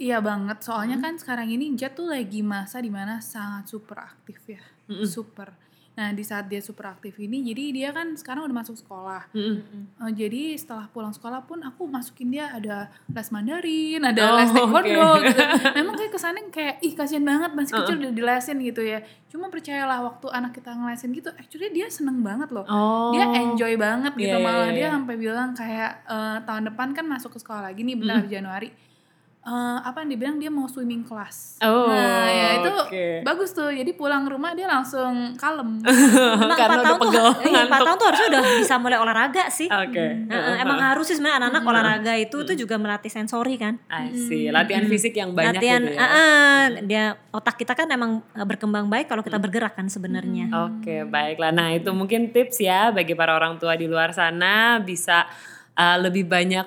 iya 0.00 0.18
banget. 0.24 0.64
Soalnya 0.64 0.96
kan 0.98 1.18
sekarang 1.18 1.50
ini 1.50 1.76
Jet 1.76 1.94
tuh 1.98 2.08
lagi 2.08 2.40
masa 2.40 2.80
di 2.80 2.88
mana 2.88 3.20
sangat 3.20 3.68
super 3.68 4.00
aktif 4.00 4.40
ya, 4.48 4.62
super. 5.04 5.65
Nah 5.96 6.12
di 6.12 6.20
saat 6.20 6.52
dia 6.52 6.60
super 6.60 6.92
aktif 6.92 7.16
ini, 7.16 7.40
jadi 7.40 7.64
dia 7.72 7.88
kan 7.88 8.12
sekarang 8.12 8.44
udah 8.44 8.56
masuk 8.60 8.76
sekolah. 8.76 9.32
Mm-mm. 9.32 9.96
Eh, 9.96 10.12
jadi 10.12 10.52
setelah 10.52 10.92
pulang 10.92 11.08
sekolah 11.10 11.48
pun 11.48 11.64
aku 11.64 11.88
masukin 11.88 12.28
dia 12.28 12.52
ada 12.52 12.92
les 13.08 13.28
Mandarin, 13.32 14.04
ada 14.04 14.20
Oh, 14.22 14.36
les 14.36 14.50
taekwondo 14.52 14.92
oke. 15.16 15.24
gitu. 15.24 15.40
Memang 15.72 15.94
kayak 15.96 16.12
kesannya 16.12 16.42
kayak 16.52 16.74
ih 16.84 16.92
kasihan 16.92 17.24
banget 17.24 17.50
masih 17.56 17.72
kecil 17.80 17.96
udah 17.96 18.12
dilesin 18.12 18.60
gitu 18.60 18.84
ya. 18.84 19.00
Cuma 19.32 19.48
percayalah 19.48 20.04
waktu 20.04 20.28
anak 20.28 20.52
kita 20.52 20.76
ngelesin 20.76 21.16
gitu, 21.16 21.32
actually 21.32 21.72
dia 21.72 21.88
seneng 21.88 22.20
banget 22.20 22.52
loh. 22.52 22.68
Oh. 22.68 23.16
Dia 23.16 23.32
enjoy 23.32 23.80
banget 23.80 24.12
gitu 24.14 24.36
Iya, 24.36 24.40
iya, 24.40 24.44
malah 24.44 24.68
iya, 24.68 24.76
dia 24.76 24.84
iya. 24.84 24.94
sampai 25.00 25.14
bilang 25.16 25.50
kayak 25.56 25.90
eh, 26.04 26.36
tahun 26.44 26.62
depan 26.68 26.88
kan 26.92 27.04
masuk 27.08 27.32
ke 27.32 27.38
sekolah 27.40 27.72
lagi 27.72 27.80
nih 27.80 27.96
bentar 27.96 28.20
Januari. 28.28 28.68
Eh, 29.46 29.78
apa 29.78 30.02
yang 30.02 30.10
dibilang 30.10 30.36
dia 30.42 30.50
mau 30.50 30.66
swimming 30.66 31.06
class. 31.06 31.62
Oh, 31.62 31.86
nah, 31.86 32.26
ya 32.26 32.48
itu 32.58 32.72
bagus 33.22 33.54
tuh. 33.54 33.70
Jadi 33.70 33.94
pulang 33.94 34.26
rumah 34.26 34.58
dia 34.58 34.66
langsung 34.66 35.38
kalem. 35.38 35.78
Emang 35.86 36.58
Karena 36.58 36.82
udah 36.82 36.82
empat 36.82 36.82
tahun 36.82 36.98
tuh, 36.98 37.06
pegel, 37.06 37.28
iya, 37.30 37.30
empat 37.30 37.54
ngantuk. 37.62 37.86
tahun 37.86 37.96
tuh 37.96 38.06
harusnya 38.10 38.26
udah 38.26 38.42
bisa 38.58 38.74
mulai 38.82 38.98
olahraga 38.98 39.44
sih. 39.54 39.70
Oke. 39.70 40.06
Nah, 40.26 40.58
emang 40.58 40.82
harus 40.82 41.06
sih 41.06 41.14
sebenarnya 41.14 41.46
anak-anak 41.46 41.62
olahraga 41.62 42.12
itu 42.18 42.36
tuh 42.42 42.58
juga 42.58 42.74
melatih 42.74 43.06
sensori 43.06 43.54
kan. 43.54 43.78
I 43.86 44.10
see. 44.18 44.50
Latihan 44.50 44.82
fisik 44.90 45.14
yang 45.14 45.30
banyak 45.30 45.62
Latihan, 45.62 45.80
gitu 45.86 45.94
ya. 45.94 46.02
ah, 46.02 46.10
ah, 46.10 46.60
dia 46.82 47.04
otak 47.30 47.54
kita 47.62 47.78
kan 47.78 47.86
emang 47.86 48.26
eh, 48.34 48.42
berkembang 48.42 48.90
baik 48.90 49.06
kalau 49.06 49.22
kita 49.22 49.38
bergerak 49.38 49.78
kan 49.78 49.86
sebenarnya. 49.86 50.50
Oke, 50.66 51.06
baiklah. 51.06 51.54
Nah, 51.54 51.70
itu 51.70 51.94
mungkin 51.94 52.34
tips 52.34 52.66
ya 52.66 52.90
bagi 52.90 53.14
para 53.14 53.38
orang 53.38 53.62
tua 53.62 53.78
di 53.78 53.86
luar 53.86 54.10
sana 54.10 54.82
bisa 54.82 55.22
uh, 55.76 55.96
lebih 56.00 56.26
banyak 56.26 56.66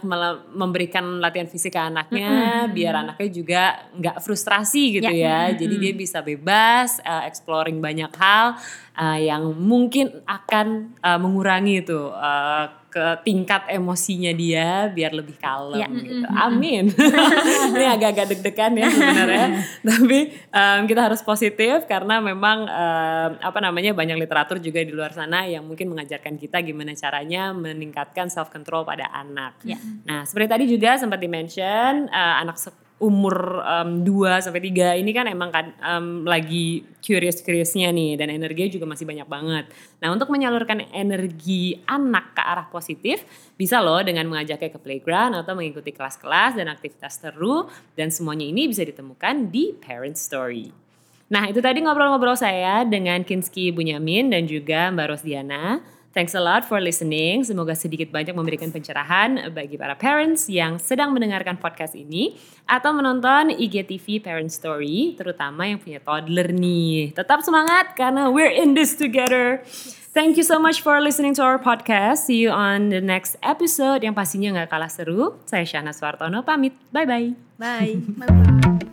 memberikan 0.53 1.19
latihan 1.19 1.49
fisik 1.49 1.75
ke 1.75 1.81
anaknya 1.81 2.65
biar 2.69 3.03
anaknya 3.03 3.29
juga 3.33 3.63
nggak 3.97 4.17
frustrasi 4.23 5.01
gitu 5.01 5.11
ya. 5.11 5.51
Jadi 5.51 5.75
dia 5.75 5.93
bisa 5.97 6.21
bebas 6.23 7.01
uh, 7.03 7.25
exploring 7.25 7.81
banyak 7.81 8.13
hal 8.15 8.55
uh, 8.95 9.19
yang 9.19 9.51
mungkin 9.57 10.23
akan 10.23 10.95
uh, 11.01 11.19
mengurangi 11.19 11.83
itu 11.83 11.99
uh, 12.13 12.78
ke 12.89 13.21
tingkat 13.21 13.69
emosinya 13.69 14.33
dia 14.33 14.89
biar 14.89 15.13
lebih 15.13 15.37
kalem 15.37 15.77
Ya. 15.79 15.87
gitu. 15.87 16.25
Amin. 16.25 16.89
Ini 17.77 17.85
agak-agak 17.95 18.25
deg-degan 18.33 18.73
ya 18.73 18.89
sebenarnya. 18.89 19.47
Tapi 19.93 20.19
um, 20.49 20.79
kita 20.89 21.01
harus 21.05 21.21
positif 21.21 21.85
karena 21.85 22.17
memang 22.17 22.65
um, 22.65 23.31
apa 23.39 23.59
namanya 23.61 23.93
banyak 23.93 24.17
literatur 24.17 24.57
juga 24.57 24.81
di 24.81 24.89
luar 24.89 25.13
sana 25.13 25.45
yang 25.45 25.69
mungkin 25.69 25.93
mengajarkan 25.93 26.35
kita 26.35 26.65
gimana 26.65 26.97
caranya 26.97 27.53
meningkatkan 27.53 28.33
self 28.33 28.49
control 28.49 28.81
pada 28.81 29.05
anak. 29.13 29.61
Ya. 29.61 29.77
Nah, 30.09 30.25
seperti 30.25 30.47
tadi 30.49 30.65
juga 30.65 30.97
sempat 30.97 31.21
di-mention 31.21 32.09
uh, 32.09 32.35
anak 32.41 32.57
umur 32.99 33.63
um, 33.63 34.03
2 34.03 34.43
sampai 34.43 34.59
3 34.59 34.99
ini 34.99 35.11
kan 35.15 35.25
emang 35.31 35.49
kan 35.49 35.71
um, 35.79 36.27
lagi 36.27 36.83
curious-curiousnya 36.99 37.89
nih 37.95 38.19
dan 38.19 38.27
energinya 38.27 38.69
juga 38.75 38.85
masih 38.85 39.07
banyak 39.07 39.27
banget. 39.27 39.65
Nah, 40.03 40.11
untuk 40.11 40.27
menyalurkan 40.27 40.83
energi 40.91 41.79
anak 41.87 42.35
ke 42.35 42.43
arah 42.43 42.67
positif 42.67 43.23
bisa 43.55 43.79
loh 43.79 44.03
dengan 44.03 44.27
mengajaknya 44.27 44.75
ke 44.75 44.79
playground 44.79 45.39
atau 45.39 45.55
mengikuti 45.55 45.95
kelas-kelas 45.95 46.59
dan 46.59 46.67
aktivitas 46.67 47.23
seru 47.23 47.71
dan 47.95 48.11
semuanya 48.11 48.45
ini 48.45 48.67
bisa 48.67 48.83
ditemukan 48.83 49.47
di 49.47 49.71
Parent 49.79 50.19
Story. 50.19 50.89
Nah, 51.29 51.45
itu 51.45 51.61
tadi 51.61 51.79
ngobrol-ngobrol 51.85 52.35
saya 52.35 52.81
dengan 52.83 53.21
Kinski 53.21 53.69
Bunyamin 53.69 54.33
dan 54.33 54.49
juga 54.49 54.89
Mbak 54.89 55.07
Rosdiana. 55.13 55.79
Thanks 56.09 56.33
a 56.33 56.41
lot 56.41 56.65
for 56.65 56.81
listening. 56.81 57.45
Semoga 57.45 57.77
sedikit 57.77 58.09
banyak 58.09 58.33
memberikan 58.33 58.73
pencerahan 58.73 59.53
bagi 59.53 59.77
para 59.77 59.93
parents 59.93 60.49
yang 60.49 60.81
sedang 60.81 61.13
mendengarkan 61.13 61.61
podcast 61.61 61.93
ini 61.93 62.33
atau 62.65 62.89
menonton 62.97 63.53
IGTV 63.53 64.17
Parent 64.17 64.49
Story, 64.49 65.13
terutama 65.13 65.69
yang 65.69 65.77
punya 65.77 66.01
toddler 66.01 66.49
nih. 66.49 67.13
Tetap 67.13 67.45
semangat 67.45 67.93
karena 67.93 68.33
we're 68.33 68.49
in 68.49 68.73
this 68.73 68.97
together. 68.97 69.61
Thank 70.09 70.41
you 70.41 70.43
so 70.43 70.57
much 70.57 70.81
for 70.81 70.97
listening 70.97 71.37
to 71.37 71.45
our 71.45 71.61
podcast. 71.61 72.25
See 72.25 72.41
you 72.41 72.49
on 72.49 72.89
the 72.89 72.97
next 72.97 73.37
episode 73.45 74.01
yang 74.01 74.17
pastinya 74.17 74.57
nggak 74.57 74.73
kalah 74.73 74.89
seru. 74.89 75.37
Saya 75.45 75.69
Shana 75.69 75.93
Suartono 75.93 76.41
pamit. 76.41 76.73
Bye-bye. 76.89 77.37
Bye. 77.61 78.01
Bye-bye. 78.17 78.89